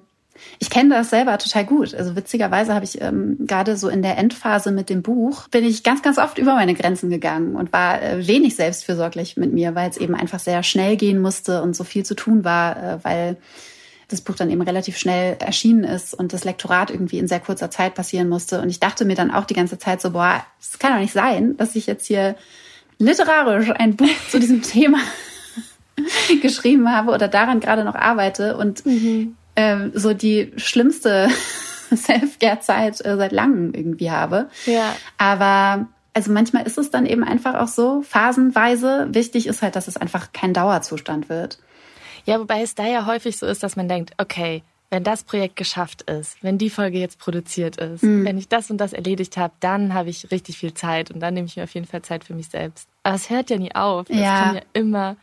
ich 0.59 0.69
kenne 0.69 0.95
das 0.95 1.09
selber 1.09 1.37
total 1.37 1.65
gut. 1.65 1.93
Also 1.93 2.15
witzigerweise 2.15 2.73
habe 2.73 2.85
ich 2.85 3.01
ähm, 3.01 3.37
gerade 3.41 3.77
so 3.77 3.89
in 3.89 4.01
der 4.01 4.17
Endphase 4.17 4.71
mit 4.71 4.89
dem 4.89 5.01
Buch, 5.01 5.47
bin 5.49 5.63
ich 5.63 5.83
ganz, 5.83 6.01
ganz 6.01 6.17
oft 6.17 6.37
über 6.37 6.55
meine 6.55 6.73
Grenzen 6.73 7.09
gegangen 7.09 7.55
und 7.55 7.73
war 7.73 8.01
äh, 8.01 8.27
wenig 8.27 8.55
selbstfürsorglich 8.55 9.37
mit 9.37 9.53
mir, 9.53 9.75
weil 9.75 9.89
es 9.89 9.97
eben 9.97 10.15
einfach 10.15 10.39
sehr 10.39 10.63
schnell 10.63 10.97
gehen 10.97 11.19
musste 11.19 11.61
und 11.61 11.75
so 11.75 11.83
viel 11.83 12.05
zu 12.05 12.15
tun 12.15 12.43
war, 12.43 12.77
äh, 12.77 12.99
weil 13.03 13.37
das 14.11 14.21
Buch 14.21 14.35
dann 14.35 14.49
eben 14.49 14.61
relativ 14.61 14.97
schnell 14.97 15.37
erschienen 15.39 15.83
ist 15.83 16.13
und 16.13 16.33
das 16.33 16.43
Lektorat 16.43 16.91
irgendwie 16.91 17.17
in 17.17 17.27
sehr 17.27 17.39
kurzer 17.39 17.71
Zeit 17.71 17.95
passieren 17.95 18.29
musste. 18.29 18.61
Und 18.61 18.69
ich 18.69 18.79
dachte 18.79 19.05
mir 19.05 19.15
dann 19.15 19.31
auch 19.31 19.45
die 19.45 19.53
ganze 19.53 19.77
Zeit 19.77 20.01
so, 20.01 20.11
boah, 20.11 20.45
es 20.59 20.79
kann 20.79 20.93
doch 20.93 20.99
nicht 20.99 21.13
sein, 21.13 21.55
dass 21.57 21.75
ich 21.75 21.87
jetzt 21.87 22.07
hier 22.07 22.35
literarisch 22.99 23.71
ein 23.71 23.95
Buch 23.95 24.09
zu 24.29 24.39
diesem 24.39 24.61
Thema 24.63 24.99
geschrieben 26.41 26.91
habe 26.91 27.11
oder 27.11 27.27
daran 27.27 27.59
gerade 27.59 27.83
noch 27.83 27.95
arbeite 27.95 28.57
und 28.57 28.85
mhm. 28.85 29.37
Äh, 29.55 29.89
so 29.93 30.13
die 30.13 30.53
schlimmste 30.57 31.29
Self-Care-Zeit 31.95 33.03
äh, 33.05 33.17
seit 33.17 33.31
langem 33.31 33.73
irgendwie 33.73 34.11
habe. 34.11 34.49
Ja. 34.65 34.95
Aber 35.17 35.87
also 36.13 36.31
manchmal 36.31 36.65
ist 36.65 36.77
es 36.77 36.91
dann 36.91 37.05
eben 37.05 37.23
einfach 37.23 37.55
auch 37.55 37.67
so, 37.67 38.01
phasenweise. 38.01 39.07
Wichtig 39.11 39.47
ist 39.47 39.61
halt, 39.61 39.75
dass 39.75 39.87
es 39.87 39.97
einfach 39.97 40.33
kein 40.33 40.53
Dauerzustand 40.53 41.29
wird. 41.29 41.59
Ja, 42.25 42.39
wobei 42.39 42.61
es 42.61 42.75
da 42.75 42.85
ja 42.85 43.05
häufig 43.05 43.37
so 43.37 43.45
ist, 43.45 43.63
dass 43.63 43.75
man 43.75 43.87
denkt, 43.87 44.11
okay, 44.17 44.63
wenn 44.89 45.03
das 45.05 45.23
Projekt 45.23 45.55
geschafft 45.55 46.03
ist, 46.03 46.35
wenn 46.43 46.57
die 46.57 46.69
Folge 46.69 46.99
jetzt 46.99 47.17
produziert 47.17 47.77
ist, 47.77 48.03
mhm. 48.03 48.25
wenn 48.25 48.37
ich 48.37 48.49
das 48.49 48.69
und 48.69 48.77
das 48.77 48.91
erledigt 48.91 49.37
habe, 49.37 49.53
dann 49.61 49.93
habe 49.93 50.09
ich 50.09 50.29
richtig 50.31 50.57
viel 50.57 50.73
Zeit 50.73 51.11
und 51.11 51.21
dann 51.21 51.33
nehme 51.33 51.47
ich 51.47 51.55
mir 51.55 51.63
auf 51.63 51.73
jeden 51.73 51.87
Fall 51.87 52.01
Zeit 52.01 52.25
für 52.25 52.33
mich 52.33 52.49
selbst. 52.49 52.89
Aber 53.03 53.15
es 53.15 53.29
hört 53.29 53.49
ja 53.49 53.57
nie 53.57 53.73
auf. 53.73 54.09
Ja. 54.09 54.15
Es 54.15 54.41
kommen 54.41 54.55
ja 54.55 54.61
immer 54.73 55.15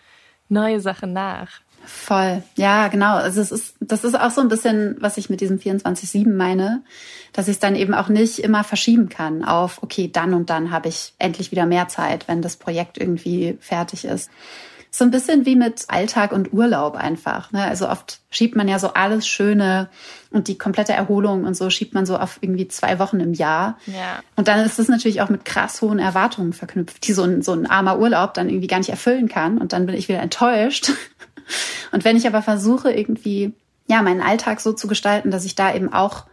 neue 0.49 0.81
Sachen 0.81 1.13
nach. 1.13 1.61
Voll. 1.89 2.43
Ja, 2.57 2.89
genau. 2.89 3.17
Also 3.17 3.41
es 3.41 3.51
ist, 3.51 3.75
das 3.81 4.05
ist 4.05 4.15
auch 4.15 4.31
so 4.31 4.43
ein 4.43 4.49
bisschen, 4.49 4.97
was 5.01 5.17
ich 5.17 5.31
mit 5.31 5.41
diesem 5.41 5.59
24-7 5.59 6.31
meine, 6.31 6.83
dass 7.33 7.49
ich 7.49 7.55
es 7.55 7.61
dann 7.61 7.75
eben 7.77 7.95
auch 7.95 8.09
nicht 8.09 8.41
immer 8.41 8.63
verschieben 8.63 9.09
kann 9.09 9.43
auf, 9.43 9.83
okay, 9.83 10.11
dann 10.13 10.35
und 10.35 10.51
dann 10.51 10.71
habe 10.71 10.89
ich 10.89 11.15
endlich 11.19 11.51
wieder 11.51 11.65
mehr 11.65 11.89
Zeit, 11.89 12.29
wenn 12.29 12.43
das 12.43 12.57
Projekt 12.57 12.99
irgendwie 12.99 13.57
fertig 13.61 14.05
ist. 14.05 14.31
So 14.91 15.05
ein 15.05 15.11
bisschen 15.11 15.47
wie 15.47 15.57
mit 15.57 15.87
Alltag 15.89 16.33
und 16.33 16.53
Urlaub 16.53 16.95
einfach. 16.95 17.53
Ne? 17.53 17.63
Also 17.63 17.89
oft 17.89 18.21
schiebt 18.31 18.55
man 18.55 18.69
ja 18.69 18.79
so 18.79 18.93
alles 18.93 19.27
Schöne 19.27 19.89
und 20.31 20.49
die 20.49 20.59
komplette 20.59 20.93
Erholung 20.93 21.45
und 21.45 21.55
so 21.55 21.71
schiebt 21.71 21.95
man 21.95 22.05
so 22.05 22.19
auf 22.19 22.39
irgendwie 22.43 22.69
zwei 22.69 22.99
Wochen 22.99 23.21
im 23.21 23.33
Jahr. 23.33 23.79
Ja. 23.87 24.21
Und 24.37 24.49
dann 24.49 24.61
ist 24.61 24.79
es 24.79 24.89
natürlich 24.89 25.23
auch 25.23 25.31
mit 25.31 25.47
krass 25.47 25.81
hohen 25.81 25.99
Erwartungen 25.99 26.53
verknüpft, 26.53 27.07
die 27.07 27.15
so 27.15 27.23
ein, 27.23 27.41
so 27.43 27.53
ein 27.53 27.67
armer 27.67 27.99
Urlaub 27.99 28.35
dann 28.35 28.49
irgendwie 28.49 28.67
gar 28.67 28.79
nicht 28.79 28.91
erfüllen 28.91 29.29
kann. 29.29 29.59
Und 29.59 29.73
dann 29.73 29.87
bin 29.87 29.95
ich 29.95 30.09
wieder 30.09 30.21
enttäuscht. 30.21 30.93
Und 31.93 32.05
wenn 32.05 32.17
ich 32.17 32.27
aber 32.27 32.43
versuche, 32.43 32.93
irgendwie, 32.93 33.53
ja, 33.87 34.03
meinen 34.03 34.21
Alltag 34.21 34.61
so 34.61 34.73
zu 34.73 34.87
gestalten, 34.89 35.31
dass 35.31 35.45
ich 35.45 35.55
da 35.55 35.75
eben 35.75 35.93
auch 35.93 36.25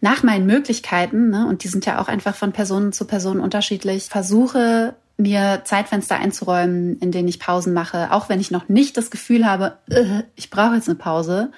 nach 0.00 0.22
meinen 0.22 0.46
Möglichkeiten, 0.46 1.30
ne, 1.30 1.46
und 1.46 1.62
die 1.64 1.68
sind 1.68 1.86
ja 1.86 2.00
auch 2.00 2.08
einfach 2.08 2.34
von 2.34 2.52
Person 2.52 2.92
zu 2.92 3.04
Person 3.04 3.40
unterschiedlich, 3.40 4.04
versuche 4.04 4.94
mir 5.16 5.62
Zeitfenster 5.64 6.16
einzuräumen, 6.16 6.98
in 7.00 7.12
denen 7.12 7.28
ich 7.28 7.38
Pausen 7.38 7.74
mache, 7.74 8.10
auch 8.12 8.28
wenn 8.28 8.40
ich 8.40 8.50
noch 8.50 8.68
nicht 8.68 8.96
das 8.96 9.10
Gefühl 9.10 9.44
habe, 9.44 9.76
äh, 9.90 10.22
ich 10.34 10.50
brauche 10.50 10.74
jetzt 10.74 10.88
eine 10.88 10.98
Pause, 10.98 11.52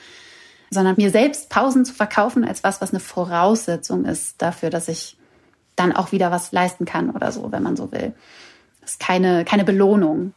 sondern 0.70 0.96
mir 0.96 1.10
selbst 1.10 1.48
Pausen 1.48 1.84
zu 1.84 1.94
verkaufen 1.94 2.44
als 2.44 2.64
was, 2.64 2.80
was 2.80 2.90
eine 2.90 3.00
Voraussetzung 3.00 4.04
ist 4.04 4.42
dafür, 4.42 4.70
dass 4.70 4.88
ich 4.88 5.16
dann 5.76 5.92
auch 5.92 6.12
wieder 6.12 6.30
was 6.30 6.52
leisten 6.52 6.84
kann 6.84 7.10
oder 7.10 7.32
so, 7.32 7.52
wenn 7.52 7.62
man 7.62 7.76
so 7.76 7.92
will. 7.92 8.12
Das 8.80 8.92
ist 8.92 9.00
keine, 9.00 9.44
keine 9.44 9.64
Belohnung. 9.64 10.34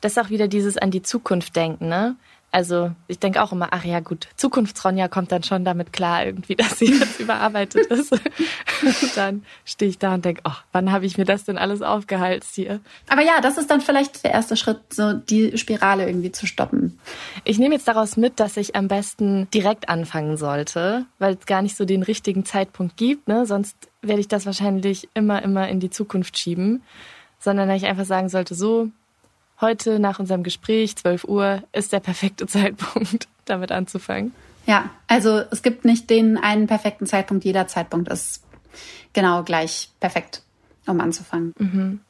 Das 0.00 0.12
ist 0.12 0.18
auch 0.18 0.30
wieder 0.30 0.48
dieses 0.48 0.78
an 0.78 0.90
die 0.90 1.02
Zukunft 1.02 1.56
denken, 1.56 1.88
ne? 1.88 2.16
Also 2.52 2.90
ich 3.06 3.20
denke 3.20 3.42
auch 3.42 3.52
immer, 3.52 3.68
ach 3.70 3.84
ja 3.84 4.00
gut, 4.00 4.26
Zukunftsronja 4.36 5.06
kommt 5.06 5.30
dann 5.30 5.44
schon 5.44 5.64
damit 5.64 5.92
klar 5.92 6.26
irgendwie, 6.26 6.56
dass 6.56 6.78
sie 6.78 6.86
jetzt 6.86 7.20
überarbeitet 7.20 7.86
ist. 7.86 8.12
und 8.12 9.16
dann 9.16 9.44
stehe 9.64 9.88
ich 9.88 9.98
da 9.98 10.14
und 10.14 10.24
denke, 10.24 10.42
oh, 10.44 10.56
wann 10.72 10.90
habe 10.90 11.06
ich 11.06 11.16
mir 11.16 11.24
das 11.24 11.44
denn 11.44 11.58
alles 11.58 11.80
aufgehalst 11.80 12.54
hier? 12.54 12.80
Aber 13.08 13.22
ja, 13.22 13.40
das 13.40 13.56
ist 13.56 13.70
dann 13.70 13.80
vielleicht 13.80 14.24
der 14.24 14.32
erste 14.32 14.56
Schritt, 14.56 14.80
so 14.92 15.12
die 15.12 15.56
Spirale 15.58 16.06
irgendwie 16.06 16.32
zu 16.32 16.46
stoppen. 16.46 16.98
Ich 17.44 17.58
nehme 17.58 17.74
jetzt 17.74 17.86
daraus 17.86 18.16
mit, 18.16 18.40
dass 18.40 18.56
ich 18.56 18.74
am 18.74 18.88
besten 18.88 19.48
direkt 19.54 19.88
anfangen 19.88 20.36
sollte, 20.36 21.06
weil 21.18 21.34
es 21.34 21.46
gar 21.46 21.62
nicht 21.62 21.76
so 21.76 21.84
den 21.84 22.02
richtigen 22.02 22.44
Zeitpunkt 22.44 22.96
gibt. 22.96 23.28
Ne? 23.28 23.46
Sonst 23.46 23.76
werde 24.02 24.20
ich 24.20 24.28
das 24.28 24.46
wahrscheinlich 24.46 25.08
immer, 25.14 25.42
immer 25.42 25.68
in 25.68 25.78
die 25.78 25.90
Zukunft 25.90 26.36
schieben. 26.36 26.82
Sondern 27.38 27.68
dass 27.68 27.78
ich 27.78 27.86
einfach 27.86 28.04
sagen 28.04 28.28
sollte, 28.28 28.54
so, 28.54 28.90
heute 29.60 29.98
nach 29.98 30.18
unserem 30.18 30.42
Gespräch, 30.42 30.96
12 30.96 31.24
Uhr, 31.24 31.62
ist 31.72 31.92
der 31.92 32.00
perfekte 32.00 32.46
Zeitpunkt, 32.46 33.28
damit 33.44 33.72
anzufangen. 33.72 34.32
Ja, 34.66 34.90
also 35.06 35.42
es 35.50 35.62
gibt 35.62 35.84
nicht 35.84 36.10
den 36.10 36.36
einen 36.36 36.66
perfekten 36.66 37.06
Zeitpunkt. 37.06 37.44
Jeder 37.44 37.66
Zeitpunkt 37.66 38.10
ist 38.10 38.44
genau 39.12 39.42
gleich 39.42 39.90
perfekt, 40.00 40.42
um 40.86 41.00
anzufangen. 41.00 41.54
Mhm. 41.58 42.00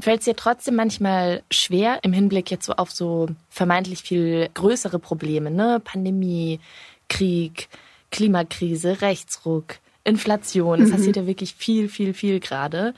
Fällt 0.00 0.20
es 0.20 0.24
dir 0.24 0.36
trotzdem 0.36 0.76
manchmal 0.76 1.42
schwer 1.50 2.00
im 2.02 2.12
Hinblick 2.12 2.50
jetzt 2.50 2.66
so 2.66 2.74
auf 2.74 2.90
so 2.90 3.28
vermeintlich 3.50 4.02
viel 4.02 4.48
größere 4.54 4.98
Probleme, 4.98 5.50
ne? 5.50 5.80
Pandemie, 5.82 6.60
Krieg, 7.08 7.68
Klimakrise, 8.10 9.00
Rechtsruck, 9.00 9.76
Inflation. 10.04 10.80
Es 10.80 10.88
mhm. 10.88 10.92
passiert 10.92 11.16
ja 11.16 11.26
wirklich 11.26 11.54
viel, 11.54 11.88
viel, 11.88 12.14
viel 12.14 12.40
gerade 12.40 12.94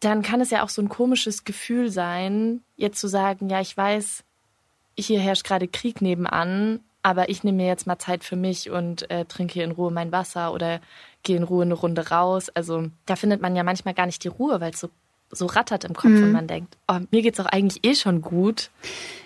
dann 0.00 0.22
kann 0.22 0.40
es 0.40 0.50
ja 0.50 0.62
auch 0.62 0.68
so 0.68 0.80
ein 0.82 0.88
komisches 0.88 1.44
Gefühl 1.44 1.90
sein, 1.90 2.62
jetzt 2.76 3.00
zu 3.00 3.08
sagen, 3.08 3.48
ja, 3.48 3.60
ich 3.60 3.76
weiß, 3.76 4.22
hier 4.96 5.20
herrscht 5.20 5.44
gerade 5.44 5.68
Krieg 5.68 6.00
nebenan, 6.02 6.80
aber 7.02 7.28
ich 7.28 7.44
nehme 7.44 7.58
mir 7.58 7.66
jetzt 7.66 7.86
mal 7.86 7.98
Zeit 7.98 8.24
für 8.24 8.36
mich 8.36 8.70
und 8.70 9.10
äh, 9.10 9.24
trinke 9.24 9.54
hier 9.54 9.64
in 9.64 9.70
Ruhe 9.72 9.90
mein 9.90 10.12
Wasser 10.12 10.52
oder 10.52 10.80
gehe 11.22 11.36
in 11.36 11.42
Ruhe 11.42 11.62
eine 11.62 11.74
Runde 11.74 12.08
raus. 12.10 12.48
Also 12.50 12.86
da 13.06 13.16
findet 13.16 13.40
man 13.40 13.56
ja 13.56 13.62
manchmal 13.62 13.94
gar 13.94 14.06
nicht 14.06 14.22
die 14.24 14.28
Ruhe, 14.28 14.60
weil 14.60 14.72
es 14.72 14.80
so, 14.80 14.90
so 15.30 15.46
rattert 15.46 15.84
im 15.84 15.94
Kopf 15.94 16.10
mhm. 16.10 16.24
und 16.24 16.32
man 16.32 16.46
denkt, 16.46 16.76
oh, 16.88 16.98
mir 17.10 17.22
geht's 17.22 17.38
doch 17.38 17.46
eigentlich 17.46 17.84
eh 17.84 17.94
schon 17.94 18.20
gut. 18.20 18.70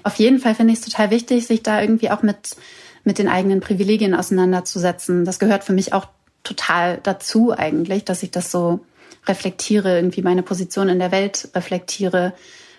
Auf 0.02 0.16
jeden 0.16 0.38
Fall 0.38 0.54
finde 0.54 0.72
ich 0.72 0.80
es 0.80 0.84
total 0.84 1.10
wichtig, 1.10 1.46
sich 1.46 1.62
da 1.62 1.80
irgendwie 1.80 2.10
auch 2.10 2.22
mit, 2.22 2.56
mit 3.04 3.18
den 3.18 3.28
eigenen 3.28 3.60
Privilegien 3.60 4.14
auseinanderzusetzen. 4.14 5.24
Das 5.24 5.38
gehört 5.38 5.64
für 5.64 5.72
mich 5.72 5.92
auch 5.92 6.06
total 6.44 6.98
dazu 7.02 7.52
eigentlich, 7.56 8.04
dass 8.04 8.22
ich 8.22 8.30
das 8.30 8.50
so 8.50 8.80
reflektiere, 9.26 9.96
irgendwie 9.96 10.22
meine 10.22 10.42
Position 10.42 10.88
in 10.88 10.98
der 10.98 11.12
Welt 11.12 11.48
reflektiere 11.54 12.34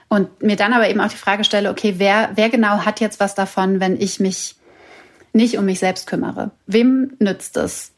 und 0.09 0.43
mir 0.43 0.55
dann 0.55 0.73
aber 0.73 0.89
eben 0.89 1.01
auch 1.01 1.09
die 1.09 1.15
Frage 1.17 1.43
stelle, 1.43 1.69
okay, 1.69 1.95
wer, 1.97 2.31
wer 2.35 2.49
genau 2.49 2.85
hat 2.85 2.99
jetzt 2.99 3.19
was 3.19 3.35
davon, 3.35 3.79
wenn 3.79 3.99
ich 3.99 4.19
mich 4.19 4.55
nicht 5.31 5.57
um 5.57 5.65
mich 5.65 5.79
selbst 5.79 6.05
kümmere? 6.07 6.51
Wem 6.67 7.13
nützt 7.19 7.57
es? 7.57 7.93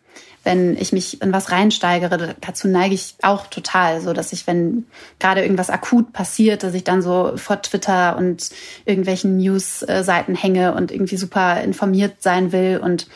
wenn 0.45 0.77
ich 0.77 0.93
mich 0.93 1.21
in 1.21 1.33
was 1.33 1.51
reinsteigere, 1.51 2.35
dazu 2.39 2.67
neige 2.67 2.93
ich 2.93 3.15
auch 3.23 3.47
total, 3.47 3.99
so 3.99 4.13
dass 4.13 4.31
ich, 4.31 4.45
wenn 4.45 4.85
gerade 5.19 5.41
irgendwas 5.41 5.71
akut 5.71 6.13
passiert, 6.13 6.61
dass 6.61 6.75
ich 6.75 6.83
dann 6.83 7.01
so 7.01 7.33
vor 7.35 7.61
Twitter 7.63 8.15
und 8.15 8.51
irgendwelchen 8.85 9.37
News-Seiten 9.37 10.35
hänge 10.35 10.75
und 10.75 10.91
irgendwie 10.91 11.17
super 11.17 11.61
informiert 11.61 12.21
sein 12.21 12.51
will 12.51 12.79
und 12.81 13.07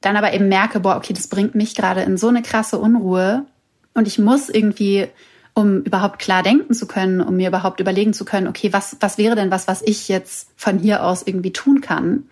dann 0.00 0.16
aber 0.16 0.32
eben 0.32 0.48
merke, 0.48 0.80
boah, 0.80 0.96
okay, 0.96 1.12
das 1.12 1.28
bringt 1.28 1.54
mich 1.54 1.74
gerade 1.74 2.02
in 2.02 2.16
so 2.16 2.28
eine 2.28 2.42
krasse 2.42 2.78
Unruhe, 2.78 3.44
und 3.96 4.06
ich 4.06 4.18
muss 4.18 4.50
irgendwie, 4.50 5.08
um 5.54 5.82
überhaupt 5.82 6.18
klar 6.18 6.42
denken 6.42 6.74
zu 6.74 6.86
können, 6.86 7.22
um 7.22 7.36
mir 7.36 7.48
überhaupt 7.48 7.80
überlegen 7.80 8.12
zu 8.12 8.26
können, 8.26 8.46
okay, 8.46 8.74
was, 8.74 8.98
was 9.00 9.16
wäre 9.16 9.34
denn 9.34 9.50
was, 9.50 9.66
was 9.68 9.80
ich 9.80 10.08
jetzt 10.08 10.50
von 10.56 10.78
hier 10.78 11.02
aus 11.02 11.22
irgendwie 11.22 11.52
tun 11.52 11.80
kann? 11.80 12.28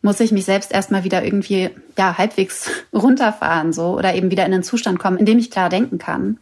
Muss 0.00 0.20
ich 0.20 0.32
mich 0.32 0.46
selbst 0.46 0.72
erstmal 0.72 1.04
wieder 1.04 1.22
irgendwie, 1.22 1.70
ja, 1.98 2.16
halbwegs 2.16 2.70
runterfahren, 2.94 3.74
so, 3.74 3.98
oder 3.98 4.14
eben 4.14 4.30
wieder 4.30 4.46
in 4.46 4.54
einen 4.54 4.62
Zustand 4.62 4.98
kommen, 4.98 5.18
in 5.18 5.26
dem 5.26 5.38
ich 5.38 5.50
klar 5.50 5.68
denken 5.68 5.98
kann? 5.98 6.38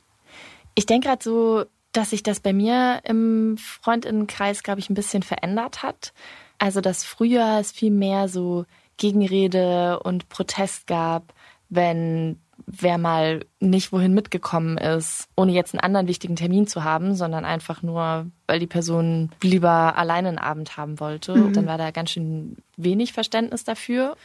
Ich 0.76 0.86
denke 0.86 1.08
gerade 1.08 1.24
so, 1.24 1.64
dass 1.90 2.10
sich 2.10 2.22
das 2.22 2.38
bei 2.38 2.52
mir 2.52 3.00
im 3.02 3.56
Freundinnenkreis, 3.58 4.62
glaube 4.62 4.78
ich, 4.78 4.90
ein 4.90 4.94
bisschen 4.94 5.24
verändert 5.24 5.82
hat. 5.82 6.12
Also, 6.58 6.80
dass 6.80 7.04
früher 7.04 7.58
es 7.60 7.72
viel 7.72 7.90
mehr 7.90 8.28
so 8.28 8.64
Gegenrede 8.96 9.98
und 10.00 10.28
Protest 10.28 10.86
gab, 10.86 11.34
wenn 11.68 12.38
wer 12.66 12.98
mal 12.98 13.44
nicht 13.60 13.92
wohin 13.92 14.14
mitgekommen 14.14 14.78
ist, 14.78 15.28
ohne 15.36 15.52
jetzt 15.52 15.74
einen 15.74 15.80
anderen 15.80 16.08
wichtigen 16.08 16.36
Termin 16.36 16.66
zu 16.66 16.84
haben, 16.84 17.14
sondern 17.14 17.44
einfach 17.44 17.82
nur, 17.82 18.26
weil 18.46 18.58
die 18.58 18.66
Person 18.66 19.30
lieber 19.42 19.96
alleine 19.96 20.28
einen 20.28 20.38
Abend 20.38 20.76
haben 20.76 21.00
wollte. 21.00 21.34
Mhm. 21.34 21.52
Dann 21.52 21.66
war 21.66 21.78
da 21.78 21.90
ganz 21.90 22.10
schön 22.10 22.56
wenig 22.76 23.12
Verständnis 23.12 23.64
dafür. 23.64 24.16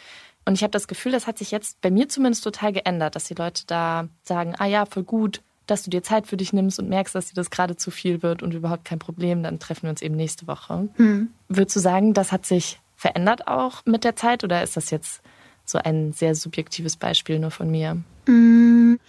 Und 0.45 0.54
ich 0.54 0.63
habe 0.63 0.71
das 0.71 0.88
Gefühl, 0.88 1.12
das 1.12 1.28
hat 1.28 1.38
sich 1.38 1.52
jetzt 1.52 1.82
bei 1.82 1.91
mir 1.91 2.08
zumindest 2.08 2.43
total 2.43 2.71
geändert, 2.71 3.15
dass 3.15 3.26
die 3.26 3.34
Leute 3.34 3.63
da 3.67 4.08
sagen, 4.23 4.56
ah 4.58 4.65
ja, 4.65 4.86
voll 4.86 5.04
gut, 5.04 5.41
dass 5.65 5.84
du 5.84 5.89
dir 5.89 6.02
Zeit 6.02 6.28
für 6.28 6.38
dich 6.38 6.54
nimmst 6.54 6.80
und 6.80 6.88
merkst, 6.89 7.13
dass 7.13 7.28
dir 7.28 7.36
das 7.36 7.50
gerade 7.50 7.76
zu 7.76 7.91
viel 7.91 8.23
wird 8.23 8.41
und 8.41 8.54
überhaupt 8.54 8.86
kein 8.86 9.00
Problem, 9.00 9.43
dann 9.43 9.60
treffen 9.60 9.84
wir 9.84 9.89
uns 9.89 10.02
eben 10.02 10.15
nächste 10.15 10.47
Woche. 10.47 10.88
Mhm. 10.97 11.30
Würdest 11.50 11.76
du 11.76 11.82
sagen, 11.82 12.13
das 12.13 12.32
hat 12.32 12.45
sich 12.45 12.80
verändert 12.95 13.47
auch 13.47 13.86
mit 13.86 14.04
der 14.04 14.15
Zeit 14.15 14.43
oder 14.43 14.63
ist 14.63 14.78
das 14.78 14.89
jetzt 14.89 15.21
so 15.65 15.78
ein 15.78 16.13
sehr 16.13 16.34
subjektives 16.34 16.95
Beispiel 16.95 17.39
nur 17.39 17.52
von 17.52 17.69
mir? 17.69 18.02
Mhm. 18.28 19.00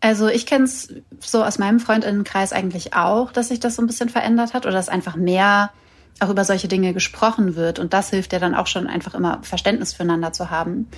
Also 0.00 0.26
ich 0.26 0.46
kenne 0.46 0.64
es 0.64 0.92
so 1.20 1.44
aus 1.44 1.58
meinem 1.58 1.78
Freundinnenkreis 1.78 2.52
eigentlich 2.52 2.92
auch, 2.94 3.30
dass 3.30 3.48
sich 3.48 3.60
das 3.60 3.76
so 3.76 3.82
ein 3.82 3.86
bisschen 3.86 4.08
verändert 4.08 4.52
hat 4.52 4.66
oder 4.66 4.74
dass 4.74 4.88
einfach 4.88 5.14
mehr 5.14 5.70
auch 6.18 6.28
über 6.28 6.44
solche 6.44 6.66
Dinge 6.66 6.92
gesprochen 6.92 7.54
wird. 7.54 7.78
Und 7.78 7.92
das 7.92 8.10
hilft 8.10 8.32
ja 8.32 8.40
dann 8.40 8.56
auch 8.56 8.66
schon 8.66 8.88
einfach 8.88 9.14
immer 9.14 9.38
Verständnis 9.42 9.92
füreinander 9.92 10.32
zu 10.32 10.50
haben. 10.50 10.88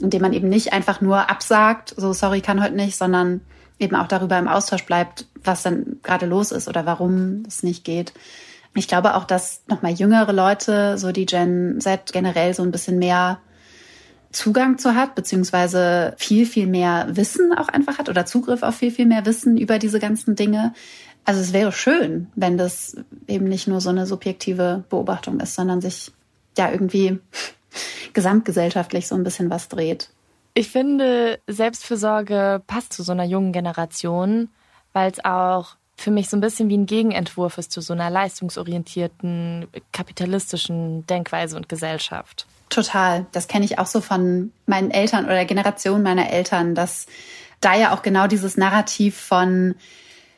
Indem 0.00 0.20
man 0.22 0.34
eben 0.34 0.50
nicht 0.50 0.72
einfach 0.74 1.00
nur 1.00 1.30
absagt, 1.30 1.94
so 1.96 2.12
sorry, 2.12 2.42
kann 2.42 2.62
heute 2.62 2.74
nicht, 2.74 2.96
sondern 2.96 3.40
eben 3.78 3.96
auch 3.96 4.06
darüber 4.06 4.38
im 4.38 4.48
Austausch 4.48 4.84
bleibt, 4.84 5.26
was 5.42 5.62
dann 5.62 5.98
gerade 6.02 6.26
los 6.26 6.52
ist 6.52 6.68
oder 6.68 6.84
warum 6.84 7.44
es 7.48 7.62
nicht 7.62 7.84
geht. 7.84 8.12
Ich 8.74 8.88
glaube 8.88 9.14
auch, 9.16 9.24
dass 9.24 9.62
nochmal 9.66 9.92
jüngere 9.92 10.32
Leute, 10.32 10.98
so 10.98 11.12
die 11.12 11.26
Gen 11.26 11.80
Z 11.80 12.12
generell 12.12 12.54
so 12.54 12.62
ein 12.62 12.70
bisschen 12.70 12.98
mehr 12.98 13.40
Zugang 14.32 14.78
zu 14.78 14.94
hat, 14.94 15.14
beziehungsweise 15.14 16.14
viel, 16.16 16.46
viel 16.46 16.66
mehr 16.66 17.06
Wissen 17.10 17.52
auch 17.56 17.68
einfach 17.68 17.98
hat 17.98 18.08
oder 18.08 18.26
Zugriff 18.26 18.62
auf 18.62 18.76
viel, 18.76 18.90
viel 18.90 19.06
mehr 19.06 19.26
Wissen 19.26 19.56
über 19.56 19.78
diese 19.78 20.00
ganzen 20.00 20.36
Dinge. 20.36 20.74
Also 21.24 21.40
es 21.40 21.52
wäre 21.52 21.72
schön, 21.72 22.28
wenn 22.34 22.58
das 22.58 22.96
eben 23.28 23.44
nicht 23.44 23.68
nur 23.68 23.80
so 23.80 23.90
eine 23.90 24.06
subjektive 24.06 24.84
Beobachtung 24.88 25.38
ist, 25.40 25.54
sondern 25.54 25.80
sich 25.80 26.12
ja 26.58 26.70
irgendwie 26.70 27.20
gesamtgesellschaftlich 28.12 29.06
so 29.06 29.14
ein 29.14 29.24
bisschen 29.24 29.50
was 29.50 29.68
dreht. 29.68 30.08
Ich 30.54 30.68
finde, 30.68 31.38
Selbstfürsorge 31.46 32.62
passt 32.66 32.92
zu 32.92 33.02
so 33.02 33.12
einer 33.12 33.24
jungen 33.24 33.52
Generation, 33.52 34.48
weil 34.92 35.10
es 35.10 35.24
auch 35.24 35.76
für 35.96 36.10
mich 36.10 36.28
so 36.28 36.36
ein 36.36 36.40
bisschen 36.40 36.68
wie 36.68 36.76
ein 36.76 36.86
Gegenentwurf 36.86 37.58
ist 37.58 37.70
zu 37.70 37.80
so 37.80 37.92
einer 37.92 38.10
leistungsorientierten, 38.10 39.68
kapitalistischen 39.92 41.06
Denkweise 41.06 41.56
und 41.56 41.68
Gesellschaft. 41.68 42.46
Total. 42.72 43.26
Das 43.32 43.48
kenne 43.48 43.66
ich 43.66 43.78
auch 43.78 43.86
so 43.86 44.00
von 44.00 44.50
meinen 44.64 44.90
Eltern 44.90 45.26
oder 45.26 45.34
der 45.34 45.44
Generation 45.44 46.02
meiner 46.02 46.30
Eltern, 46.30 46.74
dass 46.74 47.06
da 47.60 47.74
ja 47.76 47.94
auch 47.94 48.00
genau 48.00 48.26
dieses 48.26 48.56
Narrativ 48.56 49.14
von 49.14 49.74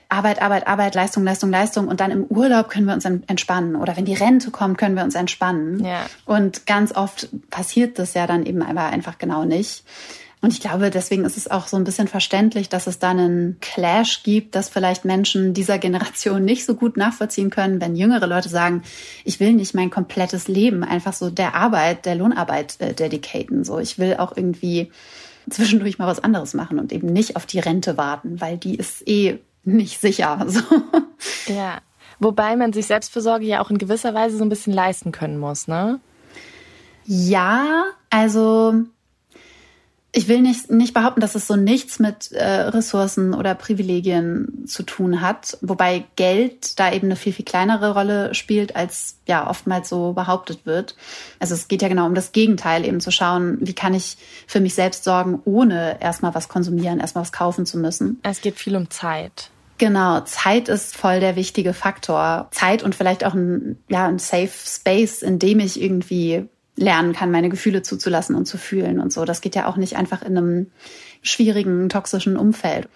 Arbeit, 0.08 0.42
Arbeit, 0.42 0.66
Arbeit, 0.66 0.96
Leistung, 0.96 1.22
Leistung, 1.22 1.50
Leistung 1.50 1.86
und 1.86 2.00
dann 2.00 2.10
im 2.10 2.24
Urlaub 2.24 2.68
können 2.68 2.86
wir 2.86 2.94
uns 2.94 3.04
entspannen 3.04 3.76
oder 3.76 3.96
wenn 3.96 4.04
die 4.04 4.14
Rente 4.14 4.50
kommt, 4.50 4.78
können 4.78 4.96
wir 4.96 5.04
uns 5.04 5.14
entspannen. 5.14 5.84
Ja. 5.84 6.06
Und 6.24 6.66
ganz 6.66 6.94
oft 6.94 7.28
passiert 7.50 8.00
das 8.00 8.14
ja 8.14 8.26
dann 8.26 8.44
eben 8.44 8.62
aber 8.62 8.86
einfach 8.86 9.18
genau 9.18 9.44
nicht. 9.44 9.84
Und 10.44 10.52
ich 10.52 10.60
glaube, 10.60 10.90
deswegen 10.90 11.24
ist 11.24 11.38
es 11.38 11.50
auch 11.50 11.68
so 11.68 11.78
ein 11.78 11.84
bisschen 11.84 12.06
verständlich, 12.06 12.68
dass 12.68 12.86
es 12.86 12.98
da 12.98 13.12
einen 13.12 13.56
Clash 13.60 14.24
gibt, 14.24 14.54
dass 14.54 14.68
vielleicht 14.68 15.06
Menschen 15.06 15.54
dieser 15.54 15.78
Generation 15.78 16.44
nicht 16.44 16.66
so 16.66 16.74
gut 16.74 16.98
nachvollziehen 16.98 17.48
können, 17.48 17.80
wenn 17.80 17.96
jüngere 17.96 18.26
Leute 18.26 18.50
sagen, 18.50 18.82
ich 19.24 19.40
will 19.40 19.54
nicht 19.54 19.74
mein 19.74 19.88
komplettes 19.88 20.46
Leben 20.46 20.84
einfach 20.84 21.14
so 21.14 21.30
der 21.30 21.54
Arbeit, 21.54 22.04
der 22.04 22.16
Lohnarbeit 22.16 22.78
äh, 22.80 22.92
dedicaten. 22.92 23.64
So, 23.64 23.78
ich 23.78 23.98
will 23.98 24.16
auch 24.18 24.36
irgendwie 24.36 24.92
zwischendurch 25.48 25.98
mal 25.98 26.08
was 26.08 26.22
anderes 26.22 26.52
machen 26.52 26.78
und 26.78 26.92
eben 26.92 27.06
nicht 27.06 27.36
auf 27.36 27.46
die 27.46 27.60
Rente 27.60 27.96
warten, 27.96 28.38
weil 28.42 28.58
die 28.58 28.74
ist 28.74 29.08
eh 29.08 29.38
nicht 29.64 29.98
sicher. 29.98 30.46
So. 30.46 30.60
Ja. 31.54 31.78
Wobei 32.18 32.54
man 32.56 32.74
sich 32.74 32.84
Selbstversorge 32.84 33.46
ja 33.46 33.62
auch 33.62 33.70
in 33.70 33.78
gewisser 33.78 34.12
Weise 34.12 34.36
so 34.36 34.44
ein 34.44 34.50
bisschen 34.50 34.74
leisten 34.74 35.10
können 35.10 35.38
muss, 35.38 35.68
ne? 35.68 36.00
Ja, 37.06 37.84
also 38.10 38.84
ich 40.16 40.28
will 40.28 40.40
nicht, 40.40 40.70
nicht 40.70 40.94
behaupten, 40.94 41.20
dass 41.20 41.34
es 41.34 41.48
so 41.48 41.56
nichts 41.56 41.98
mit 41.98 42.30
äh, 42.30 42.44
Ressourcen 42.44 43.34
oder 43.34 43.56
Privilegien 43.56 44.64
zu 44.64 44.84
tun 44.84 45.20
hat, 45.20 45.58
wobei 45.60 46.04
Geld 46.14 46.78
da 46.78 46.92
eben 46.92 47.08
eine 47.08 47.16
viel, 47.16 47.32
viel 47.32 47.44
kleinere 47.44 47.94
Rolle 47.94 48.32
spielt, 48.32 48.76
als 48.76 49.16
ja 49.26 49.50
oftmals 49.50 49.88
so 49.88 50.12
behauptet 50.12 50.66
wird. 50.66 50.94
Also 51.40 51.54
es 51.54 51.66
geht 51.66 51.82
ja 51.82 51.88
genau 51.88 52.06
um 52.06 52.14
das 52.14 52.30
Gegenteil, 52.30 52.86
eben 52.86 53.00
zu 53.00 53.10
schauen, 53.10 53.58
wie 53.60 53.74
kann 53.74 53.92
ich 53.92 54.16
für 54.46 54.60
mich 54.60 54.74
selbst 54.74 55.02
sorgen, 55.02 55.40
ohne 55.44 56.00
erstmal 56.00 56.34
was 56.34 56.48
konsumieren, 56.48 57.00
erstmal 57.00 57.22
was 57.22 57.32
kaufen 57.32 57.66
zu 57.66 57.76
müssen. 57.76 58.20
Es 58.22 58.40
geht 58.40 58.54
viel 58.54 58.76
um 58.76 58.90
Zeit. 58.90 59.50
Genau, 59.78 60.20
Zeit 60.20 60.68
ist 60.68 60.96
voll 60.96 61.18
der 61.18 61.34
wichtige 61.34 61.74
Faktor. 61.74 62.46
Zeit 62.52 62.84
und 62.84 62.94
vielleicht 62.94 63.24
auch 63.24 63.34
ein, 63.34 63.78
ja, 63.88 64.06
ein 64.06 64.20
Safe 64.20 64.48
Space, 64.48 65.22
in 65.22 65.40
dem 65.40 65.58
ich 65.58 65.82
irgendwie 65.82 66.48
lernen 66.76 67.12
kann, 67.12 67.30
meine 67.30 67.48
Gefühle 67.48 67.82
zuzulassen 67.82 68.34
und 68.34 68.46
zu 68.46 68.58
fühlen 68.58 68.98
und 68.98 69.12
so. 69.12 69.24
Das 69.24 69.40
geht 69.40 69.54
ja 69.54 69.66
auch 69.66 69.76
nicht 69.76 69.96
einfach 69.96 70.22
in 70.22 70.36
einem 70.36 70.70
schwierigen, 71.22 71.88
toxischen 71.88 72.36
Umfeld. 72.36 72.88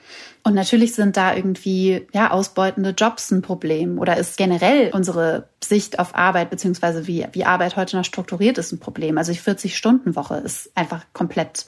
Und 0.43 0.55
natürlich 0.55 0.95
sind 0.95 1.17
da 1.17 1.35
irgendwie 1.35 2.07
ja 2.13 2.31
ausbeutende 2.31 2.91
Jobs 2.91 3.31
ein 3.31 3.43
Problem 3.43 3.99
oder 3.99 4.17
ist 4.17 4.37
generell 4.37 4.91
unsere 4.93 5.49
Sicht 5.63 5.99
auf 5.99 6.15
Arbeit 6.15 6.51
beziehungsweise 6.51 7.07
wie, 7.07 7.27
wie 7.33 7.45
Arbeit 7.45 7.77
heute 7.77 7.97
noch 7.97 8.05
strukturiert 8.05 8.59
ist 8.59 8.73
ein 8.73 8.81
Problem. 8.81 9.17
Also 9.17 9.33
die 9.33 9.39
40-Stunden-Woche 9.39 10.37
ist 10.37 10.71
einfach 10.75 11.05
komplett 11.13 11.67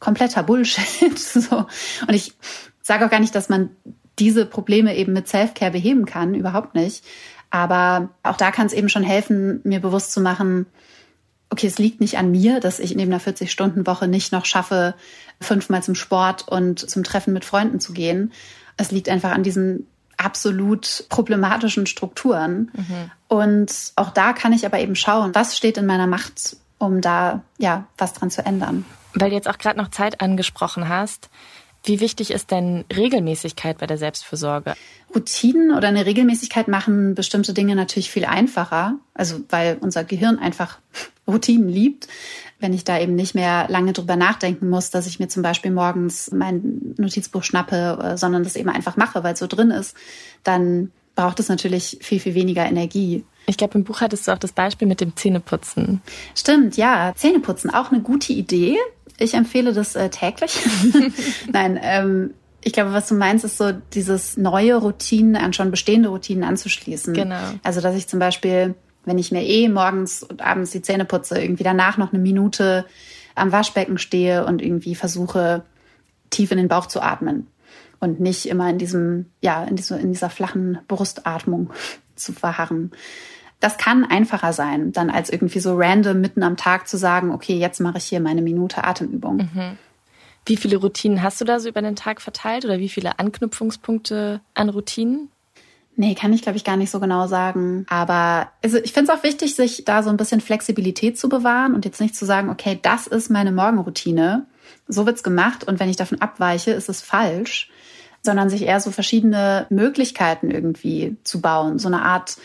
kompletter 0.00 0.42
Bullshit. 0.42 1.18
so. 1.18 1.66
Und 2.06 2.14
ich 2.14 2.34
sage 2.82 3.04
auch 3.04 3.10
gar 3.10 3.20
nicht, 3.20 3.34
dass 3.34 3.48
man 3.48 3.70
diese 4.18 4.46
Probleme 4.46 4.96
eben 4.96 5.12
mit 5.12 5.28
Self-Care 5.28 5.72
beheben 5.72 6.06
kann, 6.06 6.34
überhaupt 6.34 6.74
nicht. 6.74 7.04
Aber 7.50 8.10
auch 8.22 8.36
da 8.36 8.50
kann 8.50 8.66
es 8.66 8.72
eben 8.72 8.88
schon 8.88 9.02
helfen, 9.02 9.60
mir 9.64 9.80
bewusst 9.80 10.12
zu 10.12 10.20
machen, 10.20 10.66
okay, 11.50 11.66
es 11.66 11.78
liegt 11.78 12.00
nicht 12.00 12.18
an 12.18 12.30
mir, 12.30 12.60
dass 12.60 12.78
ich 12.78 12.94
neben 12.94 13.12
einer 13.12 13.22
40-Stunden-Woche 13.22 14.08
nicht 14.08 14.32
noch 14.32 14.44
schaffe, 14.44 14.94
fünfmal 15.40 15.82
zum 15.82 15.94
Sport 15.94 16.46
und 16.48 16.78
zum 16.78 17.04
Treffen 17.04 17.32
mit 17.32 17.44
Freunden 17.44 17.80
zu 17.80 17.92
gehen. 17.92 18.32
Es 18.76 18.90
liegt 18.90 19.08
einfach 19.08 19.30
an 19.30 19.42
diesen 19.42 19.86
absolut 20.16 21.04
problematischen 21.08 21.86
Strukturen. 21.86 22.70
Mhm. 22.74 23.10
Und 23.28 23.72
auch 23.96 24.10
da 24.10 24.32
kann 24.32 24.52
ich 24.52 24.66
aber 24.66 24.80
eben 24.80 24.96
schauen, 24.96 25.34
was 25.34 25.56
steht 25.56 25.78
in 25.78 25.86
meiner 25.86 26.06
Macht, 26.06 26.56
um 26.78 27.00
da 27.00 27.42
ja 27.56 27.86
was 27.96 28.12
dran 28.12 28.30
zu 28.30 28.44
ändern. 28.44 28.84
Weil 29.14 29.30
du 29.30 29.36
jetzt 29.36 29.48
auch 29.48 29.58
gerade 29.58 29.78
noch 29.78 29.88
Zeit 29.88 30.20
angesprochen 30.20 30.88
hast. 30.88 31.30
Wie 31.84 32.00
wichtig 32.00 32.32
ist 32.32 32.50
denn 32.50 32.84
Regelmäßigkeit 32.94 33.78
bei 33.78 33.86
der 33.86 33.98
Selbstfürsorge? 33.98 34.74
Routinen 35.14 35.70
oder 35.74 35.88
eine 35.88 36.04
Regelmäßigkeit 36.04 36.68
machen 36.68 37.14
bestimmte 37.14 37.54
Dinge 37.54 37.76
natürlich 37.76 38.10
viel 38.10 38.24
einfacher. 38.24 38.96
Also 39.14 39.40
weil 39.48 39.78
unser 39.80 40.02
Gehirn 40.04 40.38
einfach 40.38 40.78
Routinen 41.28 41.68
liebt. 41.68 42.08
Wenn 42.58 42.72
ich 42.72 42.82
da 42.82 42.98
eben 42.98 43.14
nicht 43.14 43.34
mehr 43.34 43.66
lange 43.68 43.92
drüber 43.92 44.16
nachdenken 44.16 44.68
muss, 44.68 44.90
dass 44.90 45.06
ich 45.06 45.20
mir 45.20 45.28
zum 45.28 45.42
Beispiel 45.42 45.70
morgens 45.70 46.32
mein 46.32 46.94
Notizbuch 46.96 47.44
schnappe, 47.44 47.98
äh, 48.02 48.16
sondern 48.16 48.42
das 48.42 48.56
eben 48.56 48.68
einfach 48.68 48.96
mache, 48.96 49.22
weil 49.22 49.34
es 49.34 49.38
so 49.38 49.46
drin 49.46 49.70
ist, 49.70 49.96
dann 50.42 50.90
braucht 51.14 51.40
es 51.40 51.48
natürlich 51.48 51.98
viel, 52.00 52.20
viel 52.20 52.34
weniger 52.34 52.64
Energie. 52.64 53.24
Ich 53.46 53.56
glaube, 53.56 53.78
im 53.78 53.84
Buch 53.84 54.00
hattest 54.00 54.26
du 54.26 54.32
auch 54.32 54.38
das 54.38 54.52
Beispiel 54.52 54.86
mit 54.86 55.00
dem 55.00 55.16
Zähneputzen. 55.16 56.00
Stimmt, 56.34 56.76
ja. 56.76 57.12
Zähneputzen, 57.16 57.70
auch 57.70 57.90
eine 57.90 58.02
gute 58.02 58.32
Idee. 58.32 58.76
Ich 59.18 59.34
empfehle 59.34 59.72
das 59.72 59.96
äh, 59.96 60.10
täglich. 60.10 60.56
Nein, 61.52 61.78
ähm, 61.82 62.34
ich 62.62 62.72
glaube, 62.72 62.92
was 62.92 63.08
du 63.08 63.14
meinst, 63.14 63.44
ist 63.44 63.58
so 63.58 63.72
dieses 63.94 64.36
neue 64.36 64.76
Routinen 64.76 65.36
an 65.36 65.52
schon 65.52 65.70
bestehende 65.70 66.08
Routinen 66.08 66.44
anzuschließen. 66.44 67.14
Genau. 67.14 67.40
Also, 67.62 67.80
dass 67.80 67.96
ich 67.96 68.06
zum 68.06 68.18
Beispiel, 68.18 68.74
wenn 69.08 69.18
ich 69.18 69.32
mir 69.32 69.42
eh 69.42 69.68
morgens 69.68 70.22
und 70.22 70.42
abends 70.42 70.70
die 70.70 70.82
Zähne 70.82 71.04
putze, 71.04 71.40
irgendwie 71.40 71.64
danach 71.64 71.98
noch 71.98 72.12
eine 72.12 72.22
Minute 72.22 72.84
am 73.34 73.52
Waschbecken 73.52 73.98
stehe 73.98 74.44
und 74.46 74.62
irgendwie 74.62 74.94
versuche, 74.94 75.64
tief 76.30 76.50
in 76.50 76.58
den 76.58 76.68
Bauch 76.68 76.86
zu 76.86 77.00
atmen 77.00 77.46
und 78.00 78.20
nicht 78.20 78.46
immer 78.46 78.68
in 78.70 78.78
diesem, 78.78 79.26
ja, 79.40 79.64
in, 79.64 79.76
dieser, 79.76 79.98
in 79.98 80.12
dieser 80.12 80.30
flachen 80.30 80.78
Brustatmung 80.86 81.70
zu 82.14 82.32
verharren 82.32 82.92
das 83.60 83.76
kann 83.76 84.04
einfacher 84.04 84.52
sein, 84.52 84.92
dann 84.92 85.10
als 85.10 85.30
irgendwie 85.30 85.58
so 85.58 85.76
random 85.76 86.20
mitten 86.20 86.42
am 86.42 86.56
Tag 86.56 86.88
zu 86.88 86.96
sagen, 86.96 87.32
okay, 87.32 87.56
jetzt 87.58 87.80
mache 87.80 87.98
ich 87.98 88.04
hier 88.04 88.20
meine 88.20 88.42
Minute 88.42 88.84
Atemübung. 88.84 89.36
Mhm. 89.36 89.78
Wie 90.46 90.56
viele 90.56 90.76
Routinen 90.76 91.22
hast 91.22 91.40
du 91.40 91.44
da 91.44 91.58
so 91.58 91.68
über 91.68 91.82
den 91.82 91.96
Tag 91.96 92.20
verteilt 92.20 92.64
oder 92.64 92.78
wie 92.78 92.88
viele 92.88 93.18
Anknüpfungspunkte 93.18 94.40
an 94.54 94.68
Routinen? 94.68 95.28
Nee, 96.00 96.14
kann 96.14 96.32
ich, 96.32 96.42
glaube 96.42 96.56
ich, 96.56 96.62
gar 96.62 96.76
nicht 96.76 96.92
so 96.92 97.00
genau 97.00 97.26
sagen. 97.26 97.84
Aber 97.88 98.52
also 98.62 98.78
ich 98.78 98.92
finde 98.92 99.10
es 99.10 99.18
auch 99.18 99.24
wichtig, 99.24 99.56
sich 99.56 99.84
da 99.84 100.04
so 100.04 100.10
ein 100.10 100.16
bisschen 100.16 100.40
Flexibilität 100.40 101.18
zu 101.18 101.28
bewahren 101.28 101.74
und 101.74 101.84
jetzt 101.84 102.00
nicht 102.00 102.14
zu 102.14 102.24
sagen, 102.24 102.50
okay, 102.50 102.78
das 102.80 103.08
ist 103.08 103.30
meine 103.30 103.50
Morgenroutine. 103.50 104.46
So 104.86 105.06
wird's 105.06 105.24
gemacht 105.24 105.64
und 105.64 105.80
wenn 105.80 105.88
ich 105.88 105.96
davon 105.96 106.20
abweiche, 106.20 106.70
ist 106.70 106.88
es 106.88 107.00
falsch. 107.00 107.68
Sondern 108.22 108.48
sich 108.48 108.62
eher 108.62 108.80
so 108.80 108.92
verschiedene 108.92 109.66
Möglichkeiten 109.70 110.52
irgendwie 110.52 111.16
zu 111.24 111.40
bauen. 111.40 111.80
So 111.80 111.88
eine 111.88 112.02
Art 112.02 112.36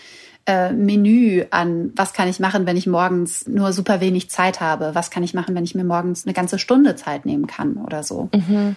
äh, 0.47 0.73
Menü 0.73 1.45
an, 1.51 1.91
was 1.95 2.13
kann 2.13 2.27
ich 2.27 2.39
machen, 2.39 2.65
wenn 2.65 2.77
ich 2.77 2.87
morgens 2.87 3.47
nur 3.47 3.71
super 3.71 4.01
wenig 4.01 4.31
Zeit 4.31 4.61
habe? 4.61 4.95
Was 4.95 5.11
kann 5.11 5.21
ich 5.21 5.35
machen, 5.35 5.53
wenn 5.53 5.63
ich 5.63 5.75
mir 5.75 5.83
morgens 5.83 6.25
eine 6.25 6.33
ganze 6.33 6.57
Stunde 6.57 6.95
Zeit 6.95 7.27
nehmen 7.27 7.45
kann 7.45 7.77
oder 7.77 8.01
so? 8.01 8.29
Mhm. 8.33 8.75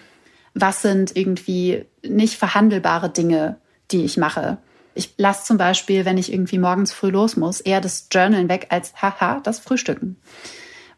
was 0.53 0.83
sind 0.83 1.15
irgendwie 1.15 1.85
nicht 2.03 2.35
verhandelbare 2.35 3.09
Dinge, 3.09 3.57
die 3.91 4.03
ich 4.03 4.17
mache. 4.17 4.57
Ich 4.93 5.13
lasse 5.17 5.45
zum 5.45 5.57
Beispiel, 5.57 6.05
wenn 6.05 6.17
ich 6.17 6.33
irgendwie 6.33 6.57
morgens 6.57 6.91
früh 6.91 7.09
los 7.09 7.37
muss, 7.37 7.61
eher 7.61 7.81
das 7.81 8.07
Journalen 8.11 8.49
weg 8.49 8.67
als 8.69 8.93
haha, 9.01 9.39
das 9.41 9.59
Frühstücken. 9.59 10.17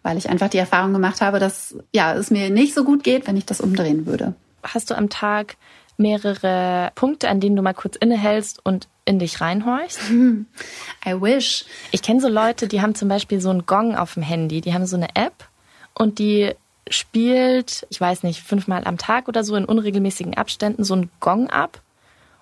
Weil 0.04 0.17
ich 0.17 0.30
einfach 0.30 0.49
die 0.49 0.58
Erfahrung 0.58 0.93
gemacht 0.93 1.19
habe, 1.19 1.39
dass 1.39 1.75
ja, 1.93 2.13
es 2.13 2.32
mir 2.32 2.49
nicht 2.49 2.73
so 2.73 2.86
gut 2.86 3.04
geht, 3.04 3.28
wenn 3.28 3.36
ich 3.36 3.45
das 3.45 3.60
umdrehen 3.60 4.06
würde. 4.06 4.36
Hast 4.63 4.89
du 4.89 4.95
am 4.95 5.10
Tag 5.10 5.58
mehrere 5.97 6.91
Punkte, 6.95 7.30
an 7.30 7.41
denen 7.41 7.58
du 7.58 7.62
mal 7.62 7.73
kurz 7.73 7.97
innehältst 7.97 8.62
und 8.63 8.88
in 9.04 9.19
dich 9.19 9.41
reinhorchst? 9.41 9.99
I 11.06 11.21
wish. 11.21 11.65
Ich 11.91 12.02
kenne 12.02 12.21
so 12.21 12.30
Leute, 12.30 12.67
die 12.67 12.82
haben 12.82 12.95
zum 12.95 13.10
Beispiel 13.10 13.41
so 13.41 13.49
einen 13.49 13.65
Gong 13.65 13.95
auf 13.95 14.13
dem 14.13 14.23
Handy, 14.23 14.62
die 14.62 14.73
haben 14.73 14.86
so 14.86 14.95
eine 14.95 15.10
App 15.15 15.49
und 15.93 16.19
die 16.19 16.54
spielt, 16.89 17.86
ich 17.89 17.99
weiß 17.99 18.23
nicht, 18.23 18.41
fünfmal 18.41 18.86
am 18.86 18.97
Tag 18.97 19.28
oder 19.28 19.43
so 19.43 19.56
in 19.56 19.65
unregelmäßigen 19.65 20.38
Abständen 20.38 20.86
so 20.86 20.93
einen 20.93 21.12
Gong 21.19 21.49
ab 21.49 21.82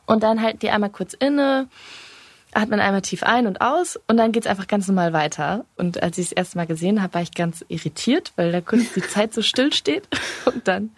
und 0.07 0.23
dann 0.23 0.41
halten 0.41 0.59
die 0.59 0.71
einmal 0.71 0.89
kurz 0.89 1.13
inne, 1.13 1.67
atmen 2.53 2.79
einmal 2.79 3.03
tief 3.03 3.21
ein 3.21 3.45
und 3.45 3.61
aus 3.61 3.99
und 4.07 4.17
dann 4.17 4.31
geht's 4.31 4.47
einfach 4.47 4.65
ganz 4.65 4.87
normal 4.87 5.13
weiter. 5.13 5.65
Und 5.75 6.01
als 6.01 6.17
ich 6.17 6.27
es 6.27 6.31
erste 6.31 6.57
Mal 6.57 6.65
gesehen 6.65 7.03
habe, 7.03 7.13
war 7.13 7.21
ich 7.21 7.33
ganz 7.33 7.63
irritiert, 7.67 8.33
weil 8.35 8.51
da 8.51 8.61
kurz 8.61 8.93
die 8.93 9.01
Zeit 9.01 9.33
so 9.33 9.43
still 9.43 9.71
steht 9.71 10.07
und 10.45 10.67
dann 10.67 10.89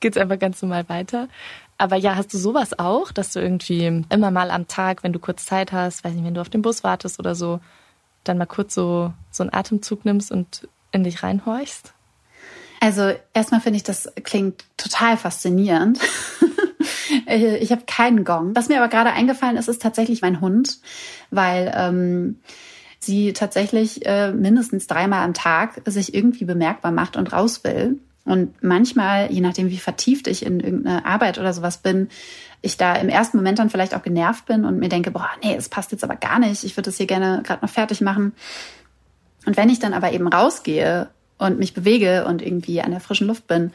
geht's 0.00 0.18
einfach 0.18 0.38
ganz 0.38 0.60
normal 0.60 0.86
weiter. 0.88 1.28
Aber 1.78 1.96
ja, 1.96 2.16
hast 2.16 2.34
du 2.34 2.38
sowas 2.38 2.78
auch, 2.78 3.12
dass 3.12 3.32
du 3.32 3.40
irgendwie 3.40 4.04
immer 4.08 4.30
mal 4.30 4.50
am 4.50 4.66
Tag, 4.66 5.02
wenn 5.02 5.12
du 5.12 5.18
kurz 5.18 5.46
Zeit 5.46 5.72
hast, 5.72 6.04
weiß 6.04 6.12
nicht, 6.12 6.24
wenn 6.24 6.34
du 6.34 6.40
auf 6.40 6.48
den 6.48 6.62
Bus 6.62 6.84
wartest 6.84 7.18
oder 7.18 7.34
so, 7.34 7.60
dann 8.24 8.38
mal 8.38 8.46
kurz 8.46 8.74
so, 8.74 9.12
so 9.30 9.42
einen 9.42 9.52
Atemzug 9.52 10.04
nimmst 10.04 10.32
und 10.32 10.66
in 10.92 11.04
dich 11.04 11.22
reinhorchst? 11.22 11.92
Also 12.80 13.14
erstmal 13.32 13.60
finde 13.60 13.76
ich, 13.78 13.82
das 13.84 14.12
klingt 14.24 14.64
total 14.76 15.16
faszinierend. 15.16 15.98
ich 17.26 17.72
habe 17.72 17.82
keinen 17.86 18.24
Gong. 18.24 18.54
Was 18.54 18.68
mir 18.68 18.78
aber 18.78 18.88
gerade 18.88 19.12
eingefallen 19.12 19.56
ist, 19.56 19.68
ist 19.68 19.82
tatsächlich 19.82 20.22
mein 20.22 20.40
Hund, 20.40 20.78
weil 21.30 21.72
ähm, 21.76 22.40
sie 22.98 23.32
tatsächlich 23.32 24.04
äh, 24.06 24.32
mindestens 24.32 24.86
dreimal 24.86 25.24
am 25.24 25.34
Tag 25.34 25.82
sich 25.86 26.14
irgendwie 26.14 26.44
bemerkbar 26.44 26.92
macht 26.92 27.16
und 27.16 27.32
raus 27.32 27.64
will. 27.64 28.00
Und 28.24 28.60
manchmal, 28.62 29.30
je 29.30 29.40
nachdem, 29.40 29.70
wie 29.70 29.78
vertieft 29.78 30.26
ich 30.26 30.44
in 30.44 30.58
irgendeine 30.58 31.06
Arbeit 31.06 31.38
oder 31.38 31.52
sowas 31.52 31.78
bin, 31.78 32.08
ich 32.60 32.76
da 32.76 32.96
im 32.96 33.08
ersten 33.08 33.36
Moment 33.36 33.60
dann 33.60 33.70
vielleicht 33.70 33.94
auch 33.94 34.02
genervt 34.02 34.46
bin 34.46 34.64
und 34.64 34.78
mir 34.78 34.88
denke, 34.88 35.12
boah, 35.12 35.30
nee, 35.44 35.54
es 35.54 35.68
passt 35.68 35.92
jetzt 35.92 36.02
aber 36.02 36.16
gar 36.16 36.40
nicht. 36.40 36.64
Ich 36.64 36.76
würde 36.76 36.86
das 36.90 36.96
hier 36.96 37.06
gerne 37.06 37.42
gerade 37.44 37.64
noch 37.64 37.72
fertig 37.72 38.00
machen. 38.00 38.32
Und 39.46 39.56
wenn 39.56 39.68
ich 39.68 39.78
dann 39.78 39.94
aber 39.94 40.12
eben 40.12 40.26
rausgehe 40.26 41.08
und 41.38 41.58
mich 41.58 41.74
bewege 41.74 42.24
und 42.24 42.42
irgendwie 42.42 42.82
an 42.82 42.90
der 42.90 43.00
frischen 43.00 43.28
Luft 43.28 43.46
bin, 43.46 43.70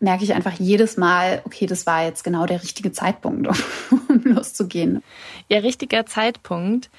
merke 0.00 0.24
ich 0.24 0.34
einfach 0.34 0.54
jedes 0.54 0.96
Mal, 0.96 1.42
okay, 1.44 1.66
das 1.66 1.86
war 1.86 2.04
jetzt 2.04 2.24
genau 2.24 2.46
der 2.46 2.62
richtige 2.62 2.92
Zeitpunkt, 2.92 3.46
um 3.90 4.22
loszugehen. 4.24 5.02
Ja, 5.48 5.58
richtiger 5.58 6.06
Zeitpunkt. 6.06 6.90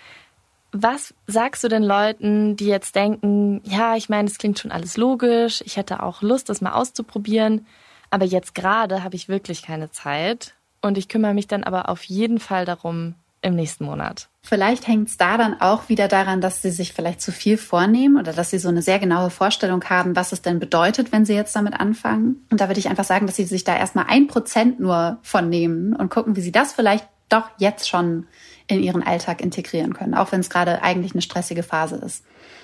Was 0.71 1.13
sagst 1.25 1.63
du 1.63 1.69
den 1.69 1.83
Leuten, 1.83 2.57
die 2.57 2.65
jetzt 2.65 2.95
denken, 2.95 3.61
ja, 3.63 3.95
ich 3.95 4.09
meine, 4.09 4.27
es 4.27 4.37
klingt 4.37 4.59
schon 4.59 4.71
alles 4.71 4.97
logisch, 4.97 5.63
ich 5.65 5.77
hätte 5.77 6.03
auch 6.03 6.21
Lust, 6.21 6.49
das 6.49 6.59
mal 6.59 6.73
auszuprobieren, 6.73 7.65
aber 8.09 8.25
jetzt 8.25 8.55
gerade 8.55 9.03
habe 9.03 9.15
ich 9.15 9.29
wirklich 9.29 9.61
keine 9.61 9.89
Zeit 9.91 10.53
und 10.81 10.97
ich 10.97 11.07
kümmere 11.07 11.33
mich 11.33 11.47
dann 11.47 11.63
aber 11.63 11.89
auf 11.89 12.03
jeden 12.03 12.39
Fall 12.39 12.65
darum, 12.65 13.15
im 13.41 13.55
nächsten 13.55 13.85
Monat. 13.85 14.27
Vielleicht 14.47 14.87
hängt 14.87 15.09
es 15.09 15.17
da 15.17 15.39
dann 15.39 15.59
auch 15.59 15.89
wieder 15.89 16.07
daran, 16.07 16.39
dass 16.39 16.61
sie 16.61 16.69
sich 16.69 16.93
vielleicht 16.93 17.19
zu 17.19 17.31
viel 17.31 17.57
vornehmen 17.57 18.15
oder 18.15 18.31
dass 18.31 18.51
sie 18.51 18.59
so 18.59 18.69
eine 18.69 18.83
sehr 18.83 18.99
genaue 18.99 19.31
Vorstellung 19.31 19.83
haben, 19.85 20.15
was 20.15 20.33
es 20.33 20.43
denn 20.43 20.59
bedeutet, 20.59 21.11
wenn 21.11 21.25
sie 21.25 21.33
jetzt 21.33 21.55
damit 21.55 21.79
anfangen. 21.79 22.45
Und 22.51 22.61
da 22.61 22.67
würde 22.67 22.79
ich 22.79 22.87
einfach 22.87 23.05
sagen, 23.05 23.25
dass 23.25 23.37
sie 23.37 23.45
sich 23.45 23.63
da 23.63 23.75
erstmal 23.75 24.05
ein 24.07 24.27
Prozent 24.27 24.79
nur 24.79 25.17
von 25.23 25.49
nehmen 25.49 25.95
und 25.95 26.11
gucken, 26.11 26.35
wie 26.35 26.41
sie 26.41 26.51
das 26.51 26.73
vielleicht 26.73 27.07
doch 27.27 27.49
jetzt 27.57 27.89
schon 27.89 28.27
in 28.67 28.81
ihren 28.81 29.03
Alltag 29.03 29.41
integrieren 29.41 29.93
können, 29.93 30.13
auch 30.13 30.31
wenn 30.31 30.39
es 30.39 30.49
gerade 30.49 30.81
eigentlich 30.81 31.13
eine 31.13 31.21
stressige 31.21 31.63
Phase 31.63 31.95
ist. 31.97 32.23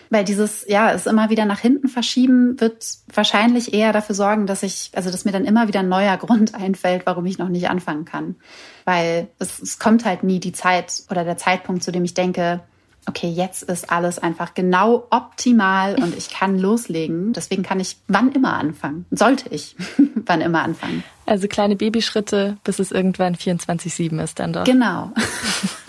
Weil 0.10 0.26
dieses, 0.26 0.68
ja, 0.68 0.92
es 0.92 1.06
immer 1.06 1.30
wieder 1.30 1.46
nach 1.46 1.60
hinten 1.60 1.88
verschieben, 1.88 2.60
wird 2.60 2.86
wahrscheinlich 3.14 3.74
eher 3.74 3.94
dafür 3.94 4.14
sorgen, 4.14 4.46
dass 4.46 4.62
ich, 4.62 4.92
also 4.94 5.10
dass 5.10 5.24
mir 5.24 5.32
dann 5.32 5.46
immer 5.46 5.70
wieder 5.70 5.80
ein 5.80 5.90
neuer 5.90 6.18
Grund 6.18 6.54
einfällt, 6.54 7.06
warum 7.06 7.26
ich 7.26 7.38
noch 7.38 7.48
nicht 7.48 7.70
anfangen 7.70 8.04
kann. 8.04 8.36
Weil 8.84 9.30
es, 9.40 9.62
es 9.62 9.80
kommt 9.80 10.04
halt 10.04 10.24
nie 10.24 10.40
die 10.40 10.52
Zeit 10.52 11.04
oder 11.10 11.24
der 11.24 11.38
Zeitpunkt, 11.38 11.84
zu 11.84 11.94
dem 11.94 12.04
ich 12.04 12.14
denke, 12.14 12.60
okay, 13.08 13.30
jetzt 13.30 13.64
ist 13.64 13.92
alles 13.92 14.20
einfach 14.20 14.54
genau 14.54 15.08
optimal 15.10 15.96
und 15.96 16.16
ich 16.16 16.30
kann 16.30 16.60
loslegen. 16.60 17.34
Deswegen 17.34 17.64
kann 17.64 17.80
ich 17.80 17.98
wann 18.08 18.32
immer 18.32 18.54
anfangen. 18.54 19.06
Sollte 19.12 19.50
ich 19.50 19.76
wann 20.26 20.42
immer 20.42 20.62
anfangen. 20.62 21.04
Also 21.26 21.48
kleine 21.48 21.76
Babyschritte, 21.76 22.58
bis 22.64 22.80
es 22.80 22.92
irgendwann 22.92 23.36
24-7 23.36 24.22
ist 24.22 24.40
dann 24.40 24.54
doch. 24.54 24.66
Genau. 24.66 25.12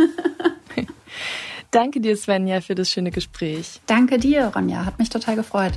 Danke 1.73 2.01
dir, 2.03 2.19
Svenja, 2.19 2.61
für 2.61 2.75
das 2.75 2.91
schöne 2.91 3.11
Gespräch. 3.11 3.81
Danke 3.87 4.19
dir, 4.19 4.53
Ronja. 4.55 4.85
Hat 4.85 4.99
mich 4.99 5.09
total 5.09 5.37
gefreut. 5.37 5.73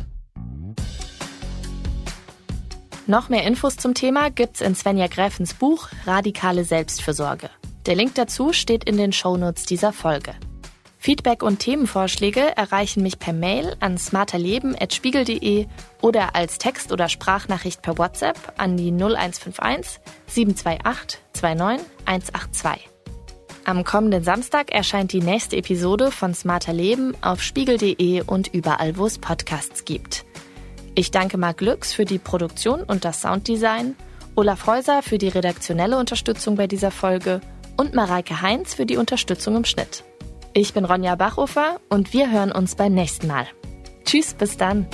Noch 3.08 3.30
mehr 3.30 3.44
Infos 3.46 3.78
zum 3.78 3.94
Thema 3.94 4.30
gibt's 4.30 4.60
in 4.60 4.76
Svenja 4.76 5.08
Gräfens 5.08 5.54
Buch 5.54 5.88
Radikale 6.06 6.66
Selbstfürsorge. 6.66 7.50
Der 7.86 7.96
Link 7.96 8.16
dazu 8.16 8.52
steht 8.52 8.84
in 8.84 8.98
den 8.98 9.14
Shownotes 9.14 9.64
dieser 9.66 9.94
Folge. 9.94 10.34
Feedback 10.98 11.44
und 11.44 11.60
Themenvorschläge 11.60 12.58
erreichen 12.58 13.02
mich 13.02 13.18
per 13.18 13.32
Mail 13.32 13.78
an 13.80 13.98
smarterleben.spiegel.de 13.98 15.68
oder 16.02 16.36
als 16.36 16.58
Text- 16.58 16.92
oder 16.92 17.08
Sprachnachricht 17.08 17.82
per 17.82 17.98
WhatsApp 17.98 18.38
an 18.58 18.76
die 18.76 18.92
0151 18.92 20.02
728 20.28 21.22
29 21.42 21.88
182. 22.06 22.95
Am 23.66 23.84
kommenden 23.84 24.24
Samstag 24.24 24.72
erscheint 24.72 25.12
die 25.12 25.22
nächste 25.22 25.58
Episode 25.58 26.12
von 26.12 26.36
Smarter 26.36 26.72
Leben 26.72 27.18
auf 27.22 27.42
spiegel.de 27.42 28.22
und 28.22 28.54
überall, 28.54 28.96
wo 28.96 29.08
es 29.08 29.18
Podcasts 29.18 29.86
gibt. 29.86 30.24
Ich 30.94 31.10
danke 31.10 31.40
Marc 31.40 31.58
Glücks 31.58 31.92
für 31.92 32.06
die 32.06 32.20
Produktion 32.20 32.84
und 32.84 33.06
das 33.06 33.22
Sounddesign, 33.22 33.96
Olaf 34.36 34.68
Häuser 34.68 35.02
für 35.02 35.18
die 35.18 35.30
redaktionelle 35.30 35.98
Unterstützung 35.98 36.56
bei 36.58 36.68
dieser 36.68 36.92
Folge 36.92 37.42
und 37.76 37.96
Mareike 37.96 38.44
Heinz 38.44 38.76
für 38.76 38.86
die 38.86 38.98
Unterstützung 38.98 39.56
im 39.56 39.66
Schnitt. 39.66 40.04
Ich 40.54 40.76
bin 40.76 40.86
Ronja 40.86 41.16
Bachofer 41.16 41.80
und 41.90 42.14
wir 42.14 42.32
hören 42.32 42.52
uns 42.52 42.76
beim 42.76 42.94
nächsten 42.94 43.26
Mal. 43.26 43.48
Tschüss, 44.06 44.36
bis 44.36 44.58
dann. 44.58 44.86